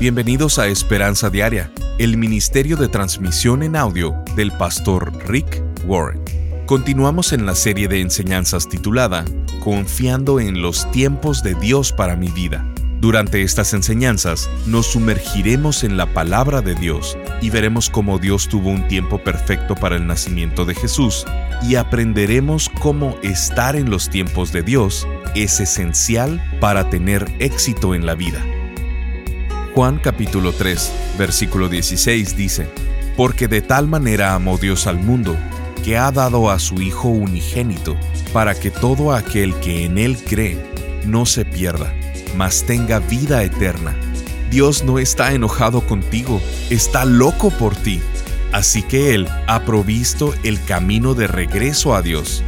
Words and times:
Bienvenidos 0.00 0.58
a 0.58 0.66
Esperanza 0.66 1.28
Diaria, 1.28 1.70
el 1.98 2.16
ministerio 2.16 2.78
de 2.78 2.88
transmisión 2.88 3.62
en 3.62 3.76
audio 3.76 4.14
del 4.34 4.50
pastor 4.50 5.12
Rick 5.28 5.62
Warren. 5.84 6.22
Continuamos 6.64 7.34
en 7.34 7.44
la 7.44 7.54
serie 7.54 7.86
de 7.86 8.00
enseñanzas 8.00 8.66
titulada 8.66 9.26
Confiando 9.62 10.40
en 10.40 10.62
los 10.62 10.90
tiempos 10.90 11.42
de 11.42 11.54
Dios 11.54 11.92
para 11.92 12.16
mi 12.16 12.28
vida. 12.28 12.66
Durante 13.02 13.42
estas 13.42 13.74
enseñanzas 13.74 14.48
nos 14.64 14.86
sumergiremos 14.86 15.84
en 15.84 15.98
la 15.98 16.06
palabra 16.14 16.62
de 16.62 16.76
Dios 16.76 17.18
y 17.42 17.50
veremos 17.50 17.90
cómo 17.90 18.18
Dios 18.18 18.48
tuvo 18.48 18.70
un 18.70 18.88
tiempo 18.88 19.22
perfecto 19.22 19.74
para 19.74 19.96
el 19.96 20.06
nacimiento 20.06 20.64
de 20.64 20.76
Jesús 20.76 21.26
y 21.62 21.74
aprenderemos 21.74 22.70
cómo 22.80 23.18
estar 23.22 23.76
en 23.76 23.90
los 23.90 24.08
tiempos 24.08 24.50
de 24.50 24.62
Dios 24.62 25.06
es 25.34 25.60
esencial 25.60 26.42
para 26.58 26.88
tener 26.88 27.30
éxito 27.38 27.94
en 27.94 28.06
la 28.06 28.14
vida. 28.14 28.42
Juan 29.74 29.98
capítulo 29.98 30.52
3, 30.52 30.92
versículo 31.16 31.68
16 31.68 32.36
dice, 32.36 32.68
Porque 33.16 33.46
de 33.46 33.62
tal 33.62 33.86
manera 33.86 34.34
amó 34.34 34.58
Dios 34.58 34.88
al 34.88 34.98
mundo, 34.98 35.36
que 35.84 35.96
ha 35.96 36.10
dado 36.10 36.50
a 36.50 36.58
su 36.58 36.82
Hijo 36.82 37.08
unigénito, 37.08 37.96
para 38.32 38.56
que 38.56 38.72
todo 38.72 39.12
aquel 39.12 39.54
que 39.60 39.84
en 39.84 39.96
Él 39.96 40.18
cree 40.18 40.58
no 41.06 41.24
se 41.24 41.44
pierda, 41.44 41.94
mas 42.36 42.64
tenga 42.64 42.98
vida 42.98 43.44
eterna. 43.44 43.94
Dios 44.50 44.82
no 44.82 44.98
está 44.98 45.32
enojado 45.34 45.86
contigo, 45.86 46.40
está 46.68 47.04
loco 47.04 47.50
por 47.50 47.76
ti. 47.76 48.02
Así 48.50 48.82
que 48.82 49.14
Él 49.14 49.28
ha 49.46 49.64
provisto 49.64 50.34
el 50.42 50.60
camino 50.64 51.14
de 51.14 51.28
regreso 51.28 51.94
a 51.94 52.02
Dios. 52.02 52.42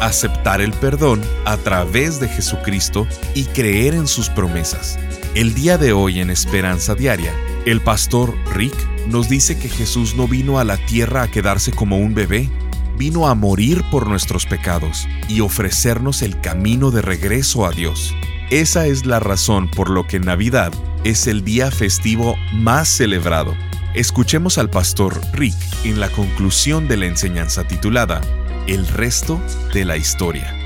Aceptar 0.00 0.60
el 0.60 0.72
perdón 0.72 1.22
a 1.44 1.56
través 1.58 2.18
de 2.18 2.28
Jesucristo 2.28 3.06
y 3.34 3.44
creer 3.44 3.94
en 3.94 4.08
sus 4.08 4.28
promesas. 4.28 4.98
El 5.36 5.52
día 5.52 5.76
de 5.76 5.92
hoy 5.92 6.20
en 6.20 6.30
Esperanza 6.30 6.94
Diaria, 6.94 7.30
el 7.66 7.82
pastor 7.82 8.34
Rick 8.54 8.74
nos 9.06 9.28
dice 9.28 9.58
que 9.58 9.68
Jesús 9.68 10.14
no 10.14 10.26
vino 10.26 10.58
a 10.58 10.64
la 10.64 10.78
tierra 10.78 11.24
a 11.24 11.30
quedarse 11.30 11.72
como 11.72 11.98
un 11.98 12.14
bebé, 12.14 12.48
vino 12.96 13.28
a 13.28 13.34
morir 13.34 13.84
por 13.90 14.06
nuestros 14.06 14.46
pecados 14.46 15.06
y 15.28 15.40
ofrecernos 15.40 16.22
el 16.22 16.40
camino 16.40 16.90
de 16.90 17.02
regreso 17.02 17.66
a 17.66 17.70
Dios. 17.70 18.14
Esa 18.48 18.86
es 18.86 19.04
la 19.04 19.20
razón 19.20 19.70
por 19.70 19.90
lo 19.90 20.06
que 20.06 20.20
Navidad 20.20 20.72
es 21.04 21.26
el 21.26 21.44
día 21.44 21.70
festivo 21.70 22.36
más 22.54 22.88
celebrado. 22.88 23.54
Escuchemos 23.92 24.56
al 24.56 24.70
pastor 24.70 25.20
Rick 25.34 25.54
en 25.84 26.00
la 26.00 26.08
conclusión 26.08 26.88
de 26.88 26.96
la 26.96 27.04
enseñanza 27.04 27.68
titulada 27.68 28.22
El 28.66 28.88
resto 28.88 29.38
de 29.74 29.84
la 29.84 29.98
historia. 29.98 30.65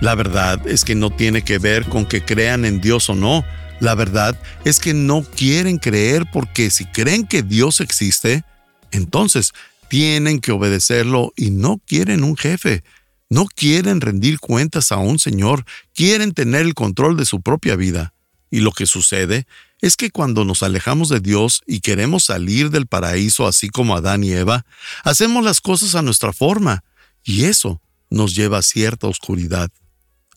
La 0.00 0.14
verdad 0.14 0.66
es 0.66 0.84
que 0.84 0.94
no 0.94 1.10
tiene 1.10 1.42
que 1.42 1.58
ver 1.58 1.86
con 1.86 2.04
que 2.04 2.22
crean 2.22 2.64
en 2.64 2.80
Dios 2.80 3.08
o 3.08 3.14
no. 3.14 3.44
La 3.80 3.94
verdad 3.94 4.38
es 4.64 4.78
que 4.78 4.94
no 4.94 5.22
quieren 5.22 5.78
creer 5.78 6.26
porque 6.32 6.70
si 6.70 6.84
creen 6.84 7.26
que 7.26 7.42
Dios 7.42 7.80
existe, 7.80 8.44
entonces 8.90 9.52
tienen 9.88 10.40
que 10.40 10.52
obedecerlo 10.52 11.32
y 11.36 11.50
no 11.50 11.80
quieren 11.86 12.24
un 12.24 12.36
jefe. 12.36 12.84
No 13.28 13.46
quieren 13.46 14.00
rendir 14.00 14.38
cuentas 14.38 14.92
a 14.92 14.98
un 14.98 15.18
Señor, 15.18 15.64
quieren 15.94 16.32
tener 16.32 16.62
el 16.62 16.74
control 16.74 17.16
de 17.16 17.24
su 17.24 17.40
propia 17.40 17.74
vida. 17.74 18.12
Y 18.50 18.60
lo 18.60 18.72
que 18.72 18.86
sucede 18.86 19.46
es 19.80 19.96
que 19.96 20.10
cuando 20.10 20.44
nos 20.44 20.62
alejamos 20.62 21.08
de 21.08 21.20
Dios 21.20 21.62
y 21.66 21.80
queremos 21.80 22.24
salir 22.24 22.70
del 22.70 22.86
paraíso 22.86 23.46
así 23.46 23.68
como 23.68 23.96
Adán 23.96 24.22
y 24.24 24.32
Eva, 24.32 24.64
hacemos 25.02 25.44
las 25.44 25.60
cosas 25.60 25.94
a 25.94 26.02
nuestra 26.02 26.32
forma, 26.32 26.84
y 27.24 27.44
eso 27.44 27.80
nos 28.08 28.34
lleva 28.36 28.58
a 28.58 28.62
cierta 28.62 29.08
oscuridad. 29.08 29.70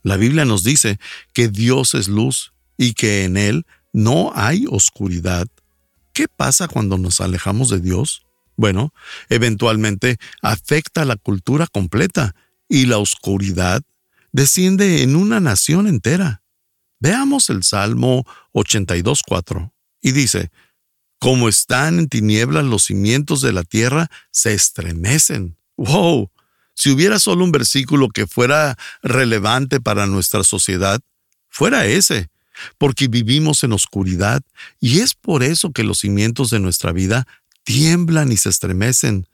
La 0.04 0.18
Biblia 0.18 0.46
nos 0.46 0.64
dice 0.64 1.00
que 1.34 1.48
Dios 1.48 1.94
es 1.94 2.08
luz 2.08 2.54
y 2.78 2.94
que 2.94 3.26
en 3.26 3.38
Él 3.38 3.66
no 3.92 4.32
hay 4.36 4.66
oscuridad. 4.70 5.48
¿Qué 6.14 6.28
pasa 6.28 6.68
cuando 6.68 6.98
nos 6.98 7.22
alejamos 7.22 7.70
de 7.70 7.80
Dios? 7.80 8.26
Bueno, 8.56 8.94
eventualmente 9.30 10.18
afecta 10.42 11.04
a 11.04 11.06
la 11.06 11.16
cultura 11.16 11.68
completa 11.68 12.36
y 12.68 12.86
la 12.86 12.98
oscuridad 12.98 13.84
desciende 14.32 15.02
en 15.02 15.16
una 15.16 15.40
nación 15.40 15.88
entera. 15.88 16.44
Veamos 17.00 17.50
el 17.50 17.64
Salmo 17.64 18.26
82.4 18.54 19.72
y 20.02 20.12
dice, 20.12 20.52
Como 21.20 21.48
están 21.48 22.00
en 22.00 22.10
tinieblas 22.10 22.66
los 22.66 22.84
cimientos 22.84 23.42
de 23.42 23.54
la 23.54 23.64
tierra, 23.64 24.10
se 24.32 24.54
estremecen. 24.54 25.58
¡Wow! 25.78 26.30
Si 26.80 26.90
hubiera 26.90 27.20
solo 27.20 27.44
un 27.44 27.52
versículo 27.52 28.08
que 28.08 28.26
fuera 28.26 28.78
relevante 29.04 29.82
para 29.82 30.08
nuestra 30.08 30.46
sociedad, 30.46 31.02
fuera 31.50 31.86
ese, 31.86 32.30
porque 32.78 33.10
vivimos 33.10 33.66
en 33.66 33.74
oscuridad 33.74 34.44
y 34.80 35.02
es 35.02 35.14
por 35.14 35.44
eso 35.44 35.74
que 35.74 35.84
los 35.84 36.00
cimientos 36.00 36.52
de 36.52 36.62
nuestra 36.62 36.94
vida 36.94 37.28
tiemblan 37.66 38.32
y 38.32 38.38
se 38.38 38.48
estremecen. 38.48 39.28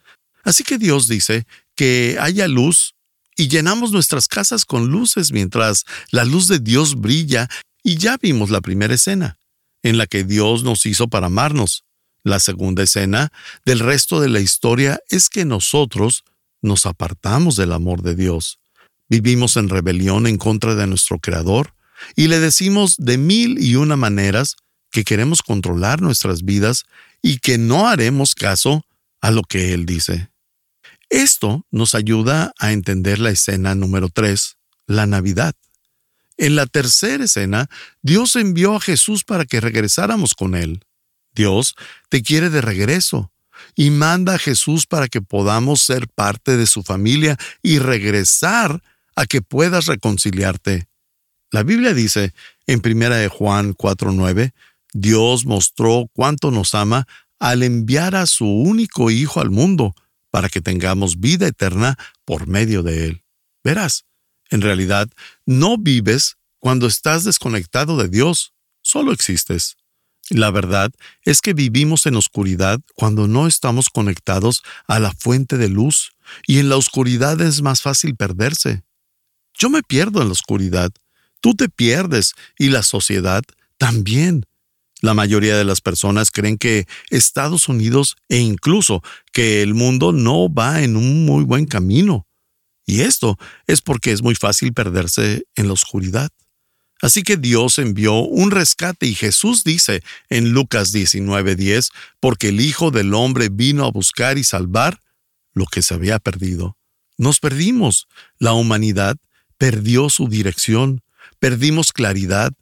Así 0.44 0.64
que 0.64 0.80
Dios 0.80 1.08
dice 1.08 1.46
que 1.76 2.18
haya 2.20 2.48
luz 2.48 2.96
y 3.38 3.48
llenamos 3.48 3.92
nuestras 3.92 4.28
casas 4.28 4.66
con 4.66 4.88
luces 4.88 5.32
mientras 5.32 5.86
la 6.10 6.26
luz 6.26 6.48
de 6.48 6.58
Dios 6.58 7.00
brilla 7.00 7.48
y 7.84 7.98
ya 7.98 8.18
vimos 8.18 8.50
la 8.50 8.62
primera 8.62 8.96
escena, 8.96 9.38
en 9.84 10.00
la 10.00 10.08
que 10.08 10.24
Dios 10.24 10.64
nos 10.64 10.88
hizo 10.88 11.10
para 11.10 11.28
amarnos. 11.28 11.84
La 12.24 12.40
segunda 12.40 12.82
escena 12.82 13.32
del 13.66 13.82
resto 13.82 14.20
de 14.20 14.30
la 14.30 14.40
historia 14.40 15.00
es 15.10 15.30
que 15.30 15.46
nosotros 15.46 16.24
nos 16.66 16.86
apartamos 16.86 17.56
del 17.56 17.72
amor 17.72 18.02
de 18.02 18.16
Dios. 18.16 18.60
Vivimos 19.08 19.56
en 19.56 19.70
rebelión 19.70 20.28
en 20.28 20.38
contra 20.38 20.76
de 20.76 20.88
nuestro 20.88 21.20
Creador 21.20 21.74
y 22.16 22.28
le 22.28 22.40
decimos 22.40 22.96
de 22.98 23.18
mil 23.18 23.64
y 23.64 23.76
una 23.76 23.96
maneras 23.96 24.56
que 24.92 25.04
queremos 25.04 25.42
controlar 25.42 26.02
nuestras 26.02 26.44
vidas 26.44 26.84
y 27.22 27.38
que 27.38 27.58
no 27.58 27.88
haremos 27.88 28.36
caso 28.36 28.84
a 29.22 29.32
lo 29.32 29.44
que 29.44 29.74
Él 29.74 29.86
dice. 29.86 30.30
Esto 31.10 31.66
nos 31.72 31.96
ayuda 31.96 32.52
a 32.60 32.72
entender 32.72 33.20
la 33.20 33.30
escena 33.30 33.76
número 33.76 34.10
3, 34.10 34.58
la 34.88 35.06
Navidad. 35.06 35.56
En 36.38 36.56
la 36.56 36.66
tercera 36.66 37.24
escena, 37.24 37.70
Dios 38.02 38.36
envió 38.36 38.76
a 38.76 38.82
Jesús 38.82 39.24
para 39.24 39.46
que 39.46 39.62
regresáramos 39.62 40.34
con 40.34 40.56
Él. 40.56 40.84
Dios 41.34 41.76
te 42.10 42.24
quiere 42.24 42.50
de 42.50 42.62
regreso 42.62 43.32
y 43.76 43.90
manda 43.90 44.36
a 44.36 44.40
Jesús 44.40 44.86
para 44.86 45.08
que 45.08 45.22
podamos 45.22 45.82
ser 45.82 46.08
parte 46.08 46.58
de 46.58 46.68
su 46.68 46.84
familia 46.84 47.38
y 47.62 47.80
regresar 47.80 48.82
a 49.16 49.26
que 49.26 49.42
puedas 49.42 49.86
reconciliarte. 49.86 50.88
La 51.52 51.64
Biblia 51.64 51.94
dice 51.94 52.34
en 52.68 52.82
1 52.84 53.30
Juan 53.30 53.74
4:9, 53.74 54.54
Dios 54.94 55.46
mostró 55.46 56.10
cuánto 56.14 56.52
nos 56.52 56.76
ama 56.76 57.08
al 57.40 57.64
enviar 57.64 58.16
a 58.16 58.26
su 58.26 58.46
único 58.46 59.12
Hijo 59.12 59.42
al 59.42 59.52
mundo 59.52 59.94
para 60.32 60.50
que 60.50 60.62
tengamos 60.62 61.20
vida 61.20 61.48
eterna 61.48 61.98
por 62.26 62.48
medio 62.48 62.84
de 62.84 63.06
Él. 63.06 63.24
Verás, 63.64 64.06
en 64.50 64.62
realidad 64.62 65.10
no 65.46 65.78
vives 65.78 66.38
cuando 66.60 66.88
estás 66.88 67.24
desconectado 67.24 67.98
de 67.98 68.10
Dios, 68.10 68.54
solo 68.82 69.12
existes. 69.12 69.78
La 70.30 70.50
verdad 70.50 70.92
es 71.24 71.42
que 71.42 71.54
vivimos 71.54 72.06
en 72.08 72.16
oscuridad 72.16 72.80
cuando 72.96 73.28
no 73.28 73.46
estamos 73.46 73.90
conectados 73.90 74.64
a 74.88 75.00
la 75.00 75.12
fuente 75.12 75.58
de 75.58 75.70
luz, 75.70 76.14
y 76.48 76.58
en 76.58 76.70
la 76.70 76.78
oscuridad 76.78 77.40
es 77.42 77.62
más 77.62 77.82
fácil 77.82 78.16
perderse. 78.16 78.84
Yo 79.54 79.70
me 79.70 79.84
pierdo 79.84 80.22
en 80.22 80.28
la 80.28 80.34
oscuridad, 80.34 80.92
tú 81.42 81.54
te 81.54 81.70
pierdes 81.70 82.34
y 82.58 82.70
la 82.70 82.84
sociedad 82.84 83.44
también. 83.78 84.46
La 85.02 85.14
mayoría 85.14 85.58
de 85.58 85.66
las 85.66 85.82
personas 85.82 86.32
creen 86.32 86.58
que 86.58 86.88
Estados 87.12 87.68
Unidos 87.68 88.16
e 88.28 88.40
incluso 88.40 89.04
que 89.32 89.62
el 89.62 89.76
mundo 89.76 90.12
no 90.12 90.52
va 90.52 90.82
en 90.82 90.96
un 90.96 91.26
muy 91.26 91.44
buen 91.44 91.66
camino. 91.66 92.28
Y 92.88 93.02
esto 93.02 93.38
es 93.68 93.82
porque 93.82 94.12
es 94.12 94.24
muy 94.24 94.36
fácil 94.36 94.74
perderse 94.74 95.44
en 95.56 95.68
la 95.68 95.74
oscuridad. 95.74 96.32
Así 97.06 97.22
que 97.22 97.38
Dios 97.38 97.78
envió 97.78 98.16
un 98.16 98.50
rescate 98.50 99.06
y 99.06 99.14
Jesús 99.14 99.64
dice 99.64 100.02
en 100.28 100.54
Lucas 100.54 100.92
19:10, 100.92 101.92
porque 102.20 102.50
el 102.50 102.60
Hijo 102.60 102.90
del 102.90 103.14
Hombre 103.14 103.50
vino 103.50 103.86
a 103.86 103.92
buscar 103.92 104.40
y 104.40 104.44
salvar 104.44 105.00
lo 105.54 105.68
que 105.68 105.84
se 105.84 105.94
había 105.94 106.18
perdido. 106.18 106.78
Nos 107.20 107.40
perdimos. 107.40 108.08
La 108.40 108.54
humanidad 108.54 109.18
perdió 109.60 110.10
su 110.10 110.28
dirección, 110.30 111.04
perdimos 111.38 111.94
claridad, 111.94 112.54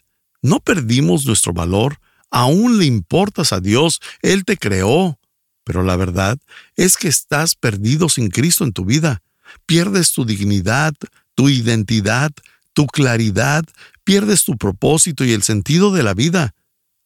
no 0.42 0.60
perdimos 0.60 1.26
nuestro 1.26 1.54
valor, 1.54 2.02
aún 2.30 2.80
le 2.80 2.86
importas 2.86 3.54
a 3.54 3.62
Dios, 3.62 4.02
Él 4.22 4.44
te 4.44 4.58
creó. 4.58 5.22
Pero 5.64 5.84
la 5.84 5.96
verdad 5.96 6.38
es 6.76 6.98
que 6.98 7.08
estás 7.08 7.56
perdido 7.56 8.10
sin 8.10 8.30
Cristo 8.30 8.66
en 8.66 8.74
tu 8.74 8.84
vida. 8.84 9.22
Pierdes 9.66 10.12
tu 10.12 10.26
dignidad, 10.26 10.94
tu 11.34 11.48
identidad, 11.48 12.34
tu 12.74 12.88
claridad, 12.88 13.64
pierdes 14.04 14.44
tu 14.44 14.58
propósito 14.58 15.24
y 15.24 15.32
el 15.32 15.44
sentido 15.44 15.92
de 15.92 16.04
la 16.04 16.14
vida. 16.14 16.54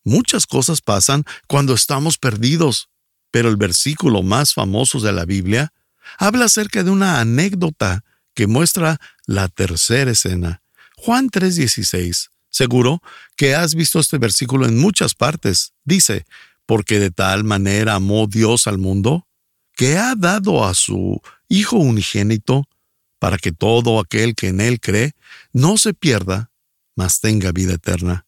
Muchas 0.04 0.46
cosas 0.46 0.82
pasan 0.82 1.24
cuando 1.48 1.74
estamos 1.74 2.18
perdidos, 2.18 2.90
pero 3.32 3.50
el 3.50 3.58
versículo 3.58 4.24
más 4.24 4.54
famoso 4.54 5.00
de 5.00 5.12
la 5.12 5.26
Biblia 5.26 5.74
habla 6.18 6.46
acerca 6.46 6.84
de 6.84 6.92
una 6.92 7.20
anécdota 7.20 8.04
que 8.34 8.48
muestra 8.48 9.00
la 9.26 9.48
tercera 9.48 10.12
escena. 10.12 10.62
Juan 10.96 11.30
3:16 11.30 12.30
Seguro 12.50 13.02
que 13.36 13.54
has 13.54 13.76
visto 13.76 14.00
este 14.00 14.18
versículo 14.18 14.66
en 14.66 14.78
muchas 14.78 15.14
partes. 15.14 15.74
Dice, 15.84 16.26
porque 16.66 17.00
de 17.00 17.12
tal 17.12 17.44
manera 17.44 17.96
amó 17.96 18.28
Dios 18.28 18.68
al 18.68 18.78
mundo, 18.78 19.28
que 19.76 19.98
ha 19.98 20.16
dado 20.16 20.66
a 20.66 20.74
su 20.74 21.22
Hijo 21.50 21.78
unigénito, 21.78 22.68
para 23.20 23.38
que 23.38 23.52
todo 23.52 24.00
aquel 24.00 24.36
que 24.36 24.48
en 24.50 24.60
Él 24.60 24.80
cree 24.80 25.14
no 25.54 25.78
se 25.78 25.94
pierda, 25.94 26.50
mas 26.98 27.22
tenga 27.22 27.54
vida 27.54 27.76
eterna. 27.76 28.26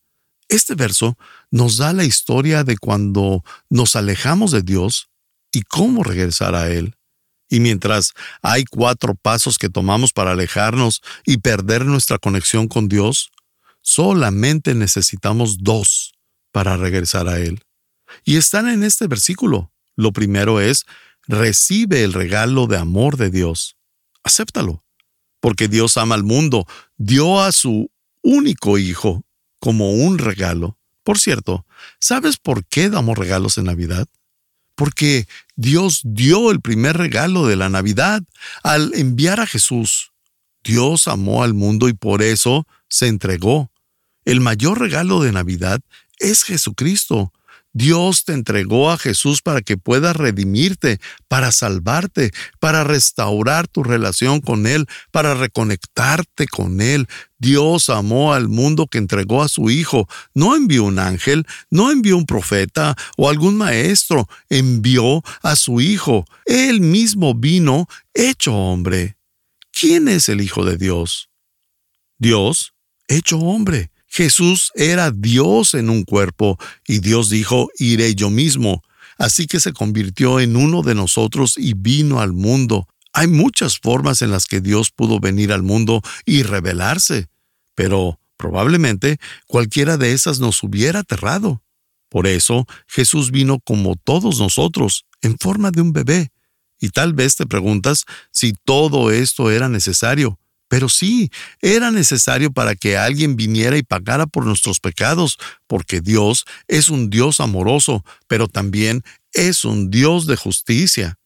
Este 0.47 0.75
verso 0.75 1.17
nos 1.51 1.77
da 1.77 1.91
la 1.91 2.05
historia 2.05 2.63
de 2.63 2.77
cuando 2.77 3.43
nos 3.69 3.95
alejamos 3.95 4.51
de 4.51 4.61
Dios 4.61 5.09
y 5.51 5.63
cómo 5.63 6.03
regresar 6.03 6.55
a 6.55 6.69
Él. 6.69 6.95
Y 7.49 7.59
mientras 7.59 8.13
hay 8.43 8.63
cuatro 8.65 9.15
pasos 9.15 9.57
que 9.57 9.69
tomamos 9.69 10.13
para 10.13 10.31
alejarnos 10.31 11.01
y 11.25 11.37
perder 11.37 11.83
nuestra 11.85 12.19
conexión 12.19 12.67
con 12.67 12.87
Dios, 12.87 13.31
solamente 13.81 14.75
necesitamos 14.75 15.57
dos 15.63 16.13
para 16.51 16.77
regresar 16.77 17.27
a 17.27 17.39
Él. 17.39 17.63
Y 18.23 18.37
están 18.37 18.69
en 18.69 18.83
este 18.83 19.07
versículo. 19.07 19.71
Lo 19.95 20.13
primero 20.13 20.61
es, 20.61 20.85
recibe 21.27 22.03
el 22.03 22.13
regalo 22.13 22.67
de 22.67 22.77
amor 22.77 23.17
de 23.17 23.31
Dios. 23.31 23.77
Acéptalo, 24.23 24.83
porque 25.39 25.67
Dios 25.67 25.97
ama 25.97 26.13
al 26.13 26.23
mundo, 26.23 26.67
dio 26.97 27.41
a 27.41 27.51
su 27.51 27.89
único 28.21 28.77
Hijo 28.77 29.23
como 29.59 29.91
un 29.93 30.17
regalo. 30.17 30.77
Por 31.03 31.19
cierto, 31.19 31.65
¿sabes 31.99 32.37
por 32.37 32.65
qué 32.65 32.89
damos 32.89 33.17
regalos 33.17 33.57
en 33.57 33.65
Navidad? 33.65 34.07
Porque 34.75 35.27
Dios 35.55 36.01
dio 36.03 36.51
el 36.51 36.61
primer 36.61 36.97
regalo 36.97 37.47
de 37.47 37.55
la 37.55 37.69
Navidad 37.69 38.23
al 38.63 38.93
enviar 38.93 39.39
a 39.39 39.47
Jesús. 39.47 40.11
Dios 40.63 41.07
amó 41.07 41.43
al 41.43 41.53
mundo 41.53 41.89
y 41.89 41.93
por 41.93 42.21
eso 42.21 42.67
se 42.89 43.07
entregó. 43.07 43.71
El 44.25 44.41
mayor 44.41 44.79
regalo 44.79 45.21
de 45.21 45.31
Navidad 45.31 45.81
es 46.19 46.43
Jesucristo. 46.43 47.33
Dios 47.71 48.25
te 48.25 48.33
entregó 48.33 48.89
a 48.89 48.97
Jesús 48.97 49.41
para 49.41 49.61
que 49.61 49.77
puedas 49.77 50.15
redimirte, 50.15 50.99
para 51.27 51.51
salvarte, 51.51 52.31
para 52.59 52.83
restaurar 52.83 53.67
tu 53.67 53.83
relación 53.83 54.41
con 54.41 54.65
Él, 54.65 54.87
para 55.11 55.35
reconectarte 55.35 56.47
con 56.47 56.81
Él. 56.81 57.07
Dios 57.37 57.89
amó 57.89 58.33
al 58.33 58.49
mundo 58.49 58.87
que 58.87 58.97
entregó 58.97 59.43
a 59.43 59.49
su 59.49 59.69
Hijo. 59.69 60.07
No 60.33 60.55
envió 60.55 60.83
un 60.85 60.97
ángel, 60.97 61.45
no 61.69 61.91
envió 61.91 62.17
un 62.17 62.25
profeta 62.25 62.95
o 63.17 63.29
algún 63.29 63.55
maestro, 63.55 64.27
envió 64.49 65.23
a 65.43 65.55
su 65.55 65.79
Hijo. 65.79 66.25
Él 66.45 66.81
mismo 66.81 67.35
vino 67.35 67.87
hecho 68.13 68.55
hombre. 68.55 69.17
¿Quién 69.71 70.07
es 70.07 70.27
el 70.27 70.41
Hijo 70.41 70.65
de 70.65 70.77
Dios? 70.77 71.29
Dios 72.17 72.73
hecho 73.07 73.37
hombre. 73.37 73.91
Jesús 74.09 74.71
era 74.75 75.11
Dios 75.11 75.75
en 75.75 75.89
un 75.89 76.03
cuerpo 76.03 76.57
y 76.87 76.99
Dios 76.99 77.29
dijo, 77.29 77.69
iré 77.77 78.15
yo 78.15 78.29
mismo. 78.29 78.83
Así 79.17 79.47
que 79.47 79.59
se 79.59 79.71
convirtió 79.71 80.39
en 80.39 80.55
uno 80.55 80.81
de 80.81 80.95
nosotros 80.95 81.55
y 81.57 81.73
vino 81.73 82.19
al 82.19 82.33
mundo. 82.33 82.87
Hay 83.13 83.27
muchas 83.27 83.77
formas 83.77 84.21
en 84.21 84.31
las 84.31 84.45
que 84.45 84.61
Dios 84.61 84.91
pudo 84.91 85.19
venir 85.19 85.51
al 85.51 85.61
mundo 85.61 86.01
y 86.25 86.43
revelarse, 86.43 87.27
pero 87.75 88.19
probablemente 88.37 89.19
cualquiera 89.45 89.97
de 89.97 90.13
esas 90.13 90.39
nos 90.39 90.63
hubiera 90.63 90.99
aterrado. 90.99 91.61
Por 92.09 92.25
eso 92.25 92.65
Jesús 92.87 93.31
vino 93.31 93.59
como 93.59 93.95
todos 93.95 94.39
nosotros, 94.39 95.05
en 95.21 95.37
forma 95.37 95.69
de 95.69 95.81
un 95.81 95.93
bebé. 95.93 96.31
Y 96.79 96.89
tal 96.89 97.13
vez 97.13 97.35
te 97.35 97.45
preguntas 97.45 98.05
si 98.31 98.53
todo 98.53 99.11
esto 99.11 99.51
era 99.51 99.69
necesario. 99.69 100.39
Pero 100.69 100.87
sí, 100.87 101.31
era 101.61 101.91
necesario 101.91 102.51
para 102.51 102.75
que 102.75 102.95
alguien 102.95 103.35
viniera 103.35 103.75
y 103.77 103.83
pagara 103.83 104.27
por 104.27 104.45
nuestros 104.45 104.79
pecados, 104.79 105.37
porque 105.67 105.99
Dios 105.99 106.45
es 106.67 106.89
un 106.89 107.09
Dios 107.09 107.39
amoroso, 107.39 108.05
pero 108.27 108.47
también 108.47 109.03
es 109.33 109.65
un 109.65 109.89
Dios 109.89 110.27
de 110.27 110.37
justicia. 110.37 111.17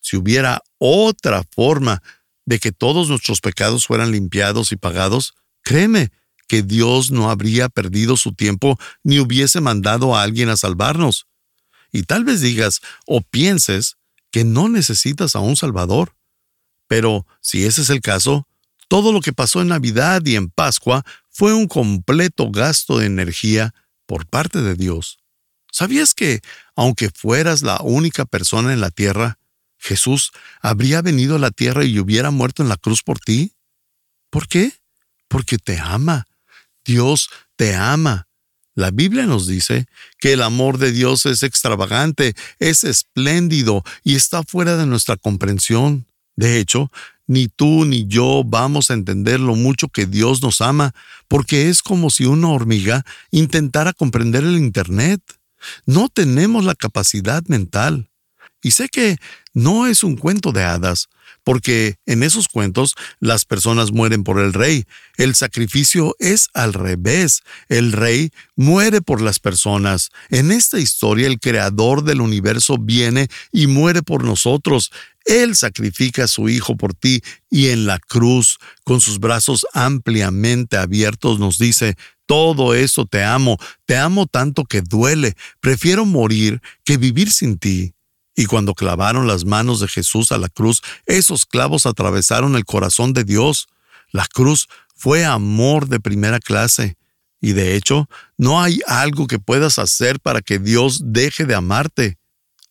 Si 0.00 0.16
hubiera 0.16 0.62
otra 0.78 1.42
forma 1.54 2.00
de 2.46 2.60
que 2.60 2.70
todos 2.70 3.08
nuestros 3.08 3.40
pecados 3.40 3.86
fueran 3.86 4.12
limpiados 4.12 4.70
y 4.70 4.76
pagados, 4.76 5.34
créeme 5.62 6.10
que 6.46 6.62
Dios 6.62 7.10
no 7.10 7.28
habría 7.28 7.68
perdido 7.68 8.16
su 8.16 8.34
tiempo 8.34 8.78
ni 9.02 9.18
hubiese 9.18 9.60
mandado 9.60 10.14
a 10.16 10.22
alguien 10.22 10.48
a 10.48 10.56
salvarnos. 10.56 11.26
Y 11.90 12.04
tal 12.04 12.24
vez 12.24 12.40
digas 12.40 12.80
o 13.06 13.20
pienses 13.20 13.96
que 14.30 14.44
no 14.44 14.68
necesitas 14.68 15.34
a 15.34 15.40
un 15.40 15.56
Salvador. 15.56 16.14
Pero 16.86 17.26
si 17.40 17.64
ese 17.64 17.82
es 17.82 17.90
el 17.90 18.00
caso, 18.00 18.46
todo 18.92 19.10
lo 19.10 19.22
que 19.22 19.32
pasó 19.32 19.62
en 19.62 19.68
Navidad 19.68 20.20
y 20.26 20.36
en 20.36 20.50
Pascua 20.50 21.02
fue 21.30 21.54
un 21.54 21.66
completo 21.66 22.50
gasto 22.50 22.98
de 22.98 23.06
energía 23.06 23.74
por 24.04 24.26
parte 24.26 24.60
de 24.60 24.74
Dios. 24.74 25.18
¿Sabías 25.70 26.12
que, 26.12 26.42
aunque 26.76 27.08
fueras 27.08 27.62
la 27.62 27.80
única 27.80 28.26
persona 28.26 28.70
en 28.74 28.82
la 28.82 28.90
tierra, 28.90 29.38
Jesús 29.78 30.30
habría 30.60 31.00
venido 31.00 31.36
a 31.36 31.38
la 31.38 31.50
tierra 31.50 31.86
y 31.86 31.98
hubiera 31.98 32.30
muerto 32.30 32.62
en 32.62 32.68
la 32.68 32.76
cruz 32.76 33.02
por 33.02 33.18
ti? 33.18 33.54
¿Por 34.28 34.46
qué? 34.46 34.74
Porque 35.26 35.56
te 35.56 35.78
ama. 35.78 36.26
Dios 36.84 37.30
te 37.56 37.74
ama. 37.74 38.28
La 38.74 38.90
Biblia 38.90 39.24
nos 39.24 39.46
dice 39.46 39.86
que 40.18 40.34
el 40.34 40.42
amor 40.42 40.76
de 40.76 40.92
Dios 40.92 41.24
es 41.24 41.42
extravagante, 41.42 42.34
es 42.58 42.84
espléndido 42.84 43.84
y 44.04 44.16
está 44.16 44.42
fuera 44.42 44.76
de 44.76 44.84
nuestra 44.84 45.16
comprensión. 45.16 46.04
De 46.36 46.58
hecho, 46.58 46.90
ni 47.26 47.48
tú 47.48 47.84
ni 47.84 48.06
yo 48.06 48.42
vamos 48.44 48.90
a 48.90 48.94
entender 48.94 49.40
lo 49.40 49.54
mucho 49.54 49.88
que 49.88 50.06
Dios 50.06 50.42
nos 50.42 50.60
ama, 50.60 50.94
porque 51.28 51.68
es 51.68 51.82
como 51.82 52.10
si 52.10 52.24
una 52.24 52.48
hormiga 52.48 53.04
intentara 53.30 53.92
comprender 53.92 54.44
el 54.44 54.56
Internet. 54.56 55.20
No 55.86 56.08
tenemos 56.08 56.64
la 56.64 56.74
capacidad 56.74 57.42
mental. 57.46 58.10
Y 58.62 58.70
sé 58.70 58.88
que 58.88 59.16
no 59.54 59.86
es 59.88 60.04
un 60.04 60.16
cuento 60.16 60.52
de 60.52 60.62
hadas, 60.62 61.08
porque 61.42 61.96
en 62.06 62.22
esos 62.22 62.46
cuentos 62.46 62.94
las 63.18 63.44
personas 63.44 63.90
mueren 63.90 64.22
por 64.22 64.38
el 64.38 64.52
rey. 64.52 64.84
El 65.16 65.34
sacrificio 65.34 66.14
es 66.20 66.48
al 66.54 66.72
revés. 66.72 67.42
El 67.68 67.90
rey 67.90 68.30
muere 68.54 69.02
por 69.02 69.20
las 69.20 69.40
personas. 69.40 70.10
En 70.30 70.52
esta 70.52 70.78
historia 70.78 71.26
el 71.26 71.40
creador 71.40 72.04
del 72.04 72.20
universo 72.20 72.76
viene 72.78 73.28
y 73.50 73.66
muere 73.66 74.02
por 74.02 74.24
nosotros. 74.24 74.92
Él 75.24 75.56
sacrifica 75.56 76.24
a 76.24 76.28
su 76.28 76.48
Hijo 76.48 76.76
por 76.76 76.94
ti 76.94 77.22
y 77.50 77.68
en 77.68 77.86
la 77.86 77.98
cruz, 77.98 78.58
con 78.84 79.00
sus 79.00 79.18
brazos 79.18 79.66
ampliamente 79.72 80.76
abiertos, 80.76 81.38
nos 81.38 81.58
dice, 81.58 81.96
todo 82.26 82.74
eso 82.74 83.06
te 83.06 83.24
amo, 83.24 83.58
te 83.84 83.96
amo 83.96 84.26
tanto 84.26 84.64
que 84.64 84.80
duele, 84.80 85.34
prefiero 85.60 86.04
morir 86.04 86.60
que 86.84 86.96
vivir 86.96 87.30
sin 87.30 87.58
ti. 87.58 87.94
Y 88.34 88.46
cuando 88.46 88.74
clavaron 88.74 89.26
las 89.26 89.44
manos 89.44 89.80
de 89.80 89.88
Jesús 89.88 90.32
a 90.32 90.38
la 90.38 90.48
cruz, 90.48 90.80
esos 91.06 91.44
clavos 91.44 91.84
atravesaron 91.84 92.56
el 92.56 92.64
corazón 92.64 93.12
de 93.12 93.24
Dios. 93.24 93.68
La 94.10 94.26
cruz 94.26 94.68
fue 94.94 95.24
amor 95.24 95.88
de 95.88 96.00
primera 96.00 96.40
clase. 96.40 96.96
Y 97.40 97.52
de 97.52 97.74
hecho, 97.74 98.08
no 98.38 98.62
hay 98.62 98.80
algo 98.86 99.26
que 99.26 99.38
puedas 99.38 99.78
hacer 99.78 100.20
para 100.20 100.40
que 100.40 100.58
Dios 100.58 101.00
deje 101.04 101.44
de 101.44 101.54
amarte. 101.54 102.18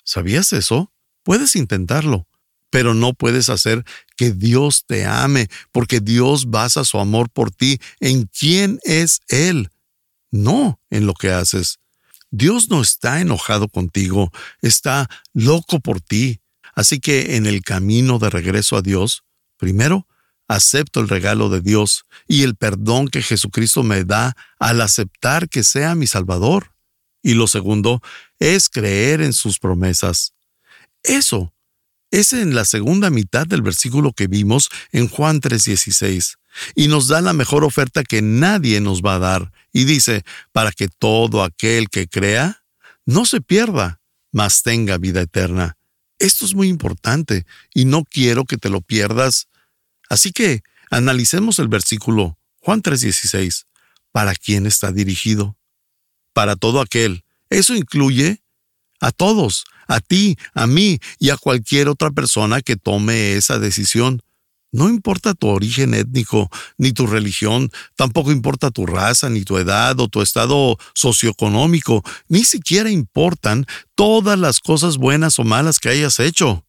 ¿Sabías 0.03 0.53
eso? 0.53 0.91
Puedes 1.23 1.55
intentarlo, 1.55 2.25
pero 2.71 2.95
no 2.95 3.13
puedes 3.13 3.49
hacer 3.49 3.85
que 4.15 4.31
Dios 4.31 4.85
te 4.87 5.05
ame, 5.05 5.49
porque 5.71 5.99
Dios 5.99 6.49
basa 6.49 6.83
su 6.83 6.97
amor 6.97 7.29
por 7.29 7.51
ti 7.51 7.79
en 7.99 8.25
quién 8.25 8.79
es 8.83 9.21
Él, 9.27 9.69
no 10.31 10.79
en 10.89 11.05
lo 11.05 11.13
que 11.13 11.31
haces. 11.31 11.79
Dios 12.31 12.69
no 12.69 12.81
está 12.81 13.19
enojado 13.19 13.67
contigo, 13.67 14.31
está 14.61 15.09
loco 15.33 15.79
por 15.81 15.99
ti. 15.99 16.39
Así 16.73 17.01
que 17.01 17.35
en 17.35 17.45
el 17.45 17.61
camino 17.61 18.17
de 18.17 18.29
regreso 18.29 18.77
a 18.77 18.81
Dios, 18.81 19.23
primero, 19.57 20.07
acepto 20.47 21.01
el 21.01 21.09
regalo 21.09 21.49
de 21.49 21.59
Dios 21.59 22.05
y 22.27 22.43
el 22.43 22.55
perdón 22.55 23.09
que 23.09 23.21
Jesucristo 23.21 23.83
me 23.83 24.05
da 24.05 24.35
al 24.59 24.79
aceptar 24.79 25.49
que 25.49 25.63
sea 25.63 25.93
mi 25.93 26.07
Salvador. 26.07 26.73
Y 27.21 27.33
lo 27.33 27.47
segundo 27.47 28.01
es 28.39 28.69
creer 28.69 29.21
en 29.21 29.33
sus 29.33 29.59
promesas. 29.59 30.33
Eso 31.03 31.53
es 32.11 32.33
en 32.33 32.53
la 32.53 32.65
segunda 32.65 33.09
mitad 33.09 33.47
del 33.47 33.61
versículo 33.61 34.11
que 34.11 34.27
vimos 34.27 34.69
en 34.91 35.07
Juan 35.07 35.39
3:16 35.39 36.37
y 36.75 36.89
nos 36.89 37.07
da 37.07 37.21
la 37.21 37.33
mejor 37.33 37.63
oferta 37.63 38.03
que 38.03 38.21
nadie 38.21 38.81
nos 38.81 39.01
va 39.01 39.15
a 39.15 39.19
dar. 39.19 39.51
Y 39.71 39.85
dice, 39.85 40.23
para 40.51 40.71
que 40.73 40.89
todo 40.89 41.43
aquel 41.43 41.89
que 41.89 42.07
crea 42.07 42.63
no 43.05 43.25
se 43.25 43.39
pierda, 43.41 44.01
mas 44.31 44.61
tenga 44.61 44.97
vida 44.97 45.21
eterna. 45.21 45.77
Esto 46.19 46.45
es 46.45 46.53
muy 46.53 46.67
importante 46.67 47.45
y 47.73 47.85
no 47.85 48.03
quiero 48.03 48.45
que 48.45 48.57
te 48.57 48.69
lo 48.69 48.81
pierdas. 48.81 49.47
Así 50.09 50.31
que 50.31 50.61
analicemos 50.89 51.57
el 51.59 51.69
versículo 51.69 52.37
Juan 52.59 52.81
3:16. 52.81 53.65
¿Para 54.11 54.35
quién 54.35 54.65
está 54.65 54.91
dirigido? 54.91 55.57
Para 56.33 56.57
todo 56.57 56.81
aquel. 56.81 57.23
Eso 57.49 57.75
incluye 57.75 58.41
a 58.99 59.11
todos, 59.11 59.65
a 59.91 59.99
ti, 59.99 60.37
a 60.53 60.67
mí 60.67 60.99
y 61.19 61.31
a 61.31 61.37
cualquier 61.37 61.89
otra 61.89 62.11
persona 62.11 62.61
que 62.61 62.77
tome 62.77 63.33
esa 63.33 63.59
decisión. 63.59 64.21
No 64.71 64.87
importa 64.87 65.33
tu 65.33 65.47
origen 65.47 65.93
étnico, 65.93 66.49
ni 66.77 66.93
tu 66.93 67.07
religión, 67.07 67.69
tampoco 67.97 68.31
importa 68.31 68.71
tu 68.71 68.85
raza, 68.85 69.29
ni 69.29 69.43
tu 69.43 69.57
edad 69.57 69.99
o 69.99 70.07
tu 70.07 70.21
estado 70.21 70.77
socioeconómico, 70.93 72.03
ni 72.29 72.45
siquiera 72.45 72.89
importan 72.89 73.65
todas 73.95 74.39
las 74.39 74.61
cosas 74.61 74.95
buenas 74.95 75.39
o 75.39 75.43
malas 75.43 75.77
que 75.77 75.89
hayas 75.89 76.21
hecho. 76.21 76.65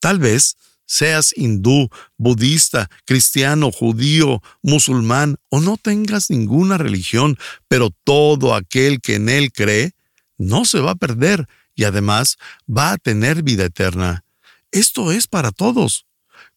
Tal 0.00 0.18
vez 0.18 0.56
seas 0.86 1.34
hindú, 1.36 1.90
budista, 2.16 2.88
cristiano, 3.04 3.70
judío, 3.70 4.42
musulmán 4.62 5.36
o 5.50 5.60
no 5.60 5.76
tengas 5.76 6.30
ninguna 6.30 6.78
religión, 6.78 7.36
pero 7.68 7.90
todo 8.04 8.54
aquel 8.54 9.02
que 9.02 9.16
en 9.16 9.28
él 9.28 9.52
cree 9.52 9.92
no 10.38 10.64
se 10.64 10.80
va 10.80 10.92
a 10.92 10.94
perder 10.94 11.46
y 11.78 11.84
además 11.84 12.38
va 12.68 12.90
a 12.90 12.98
tener 12.98 13.44
vida 13.44 13.66
eterna. 13.66 14.24
Esto 14.72 15.12
es 15.12 15.28
para 15.28 15.52
todos. 15.52 16.06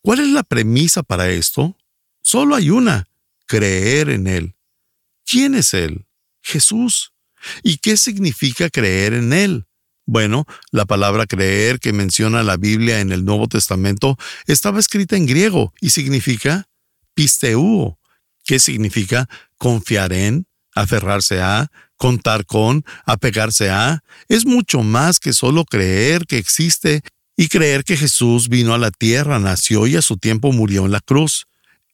¿Cuál 0.01 0.19
es 0.19 0.29
la 0.29 0.41
premisa 0.41 1.03
para 1.03 1.29
esto? 1.29 1.77
Solo 2.23 2.55
hay 2.55 2.71
una, 2.71 3.07
creer 3.45 4.09
en 4.09 4.25
Él. 4.25 4.55
¿Quién 5.23 5.53
es 5.53 5.75
Él? 5.75 6.07
Jesús. 6.41 7.13
¿Y 7.61 7.77
qué 7.77 7.97
significa 7.97 8.71
creer 8.71 9.13
en 9.13 9.31
Él? 9.31 9.67
Bueno, 10.07 10.47
la 10.71 10.85
palabra 10.85 11.27
creer 11.27 11.79
que 11.79 11.93
menciona 11.93 12.41
la 12.41 12.57
Biblia 12.57 12.99
en 12.99 13.11
el 13.11 13.23
Nuevo 13.23 13.47
Testamento 13.47 14.17
estaba 14.47 14.79
escrita 14.79 15.17
en 15.17 15.27
griego 15.27 15.71
y 15.79 15.91
significa 15.91 16.67
pisteuo, 17.13 17.99
¿Qué 18.43 18.59
significa 18.59 19.29
confiar 19.59 20.13
en, 20.13 20.47
aferrarse 20.73 21.41
a, 21.41 21.71
contar 22.01 22.47
con, 22.47 22.83
apegarse 23.05 23.69
a. 23.69 24.03
Es 24.27 24.47
mucho 24.47 24.81
más 24.81 25.19
que 25.19 25.33
solo 25.33 25.65
creer 25.65 26.25
que 26.25 26.39
existe 26.39 27.03
y 27.37 27.47
creer 27.47 27.83
que 27.83 27.95
Jesús 27.95 28.49
vino 28.49 28.73
a 28.73 28.79
la 28.79 28.89
tierra, 28.89 29.37
nació 29.37 29.85
y 29.85 29.95
a 29.95 30.01
su 30.01 30.17
tiempo 30.17 30.51
murió 30.51 30.85
en 30.85 30.93
la 30.93 30.99
cruz. 30.99 31.45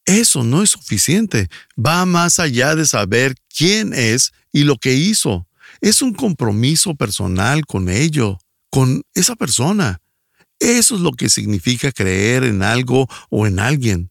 Eso 0.05 0.45
no 0.45 0.63
es 0.63 0.69
suficiente. 0.69 1.49
Va 1.77 2.05
más 2.05 2.39
allá 2.39 2.73
de 2.73 2.85
saber 2.85 3.35
quién 3.53 3.93
es 3.93 4.31
y 4.53 4.63
lo 4.63 4.77
que 4.77 4.93
hizo. 4.93 5.45
Es 5.81 6.01
un 6.01 6.13
compromiso 6.13 6.95
personal 6.95 7.65
con 7.65 7.89
ello, 7.89 8.39
con 8.69 9.01
esa 9.13 9.35
persona. 9.35 9.99
Eso 10.59 10.95
es 10.95 11.01
lo 11.01 11.11
que 11.11 11.27
significa 11.27 11.91
creer 11.91 12.45
en 12.45 12.63
algo 12.63 13.09
o 13.29 13.45
en 13.45 13.59
alguien. 13.59 14.09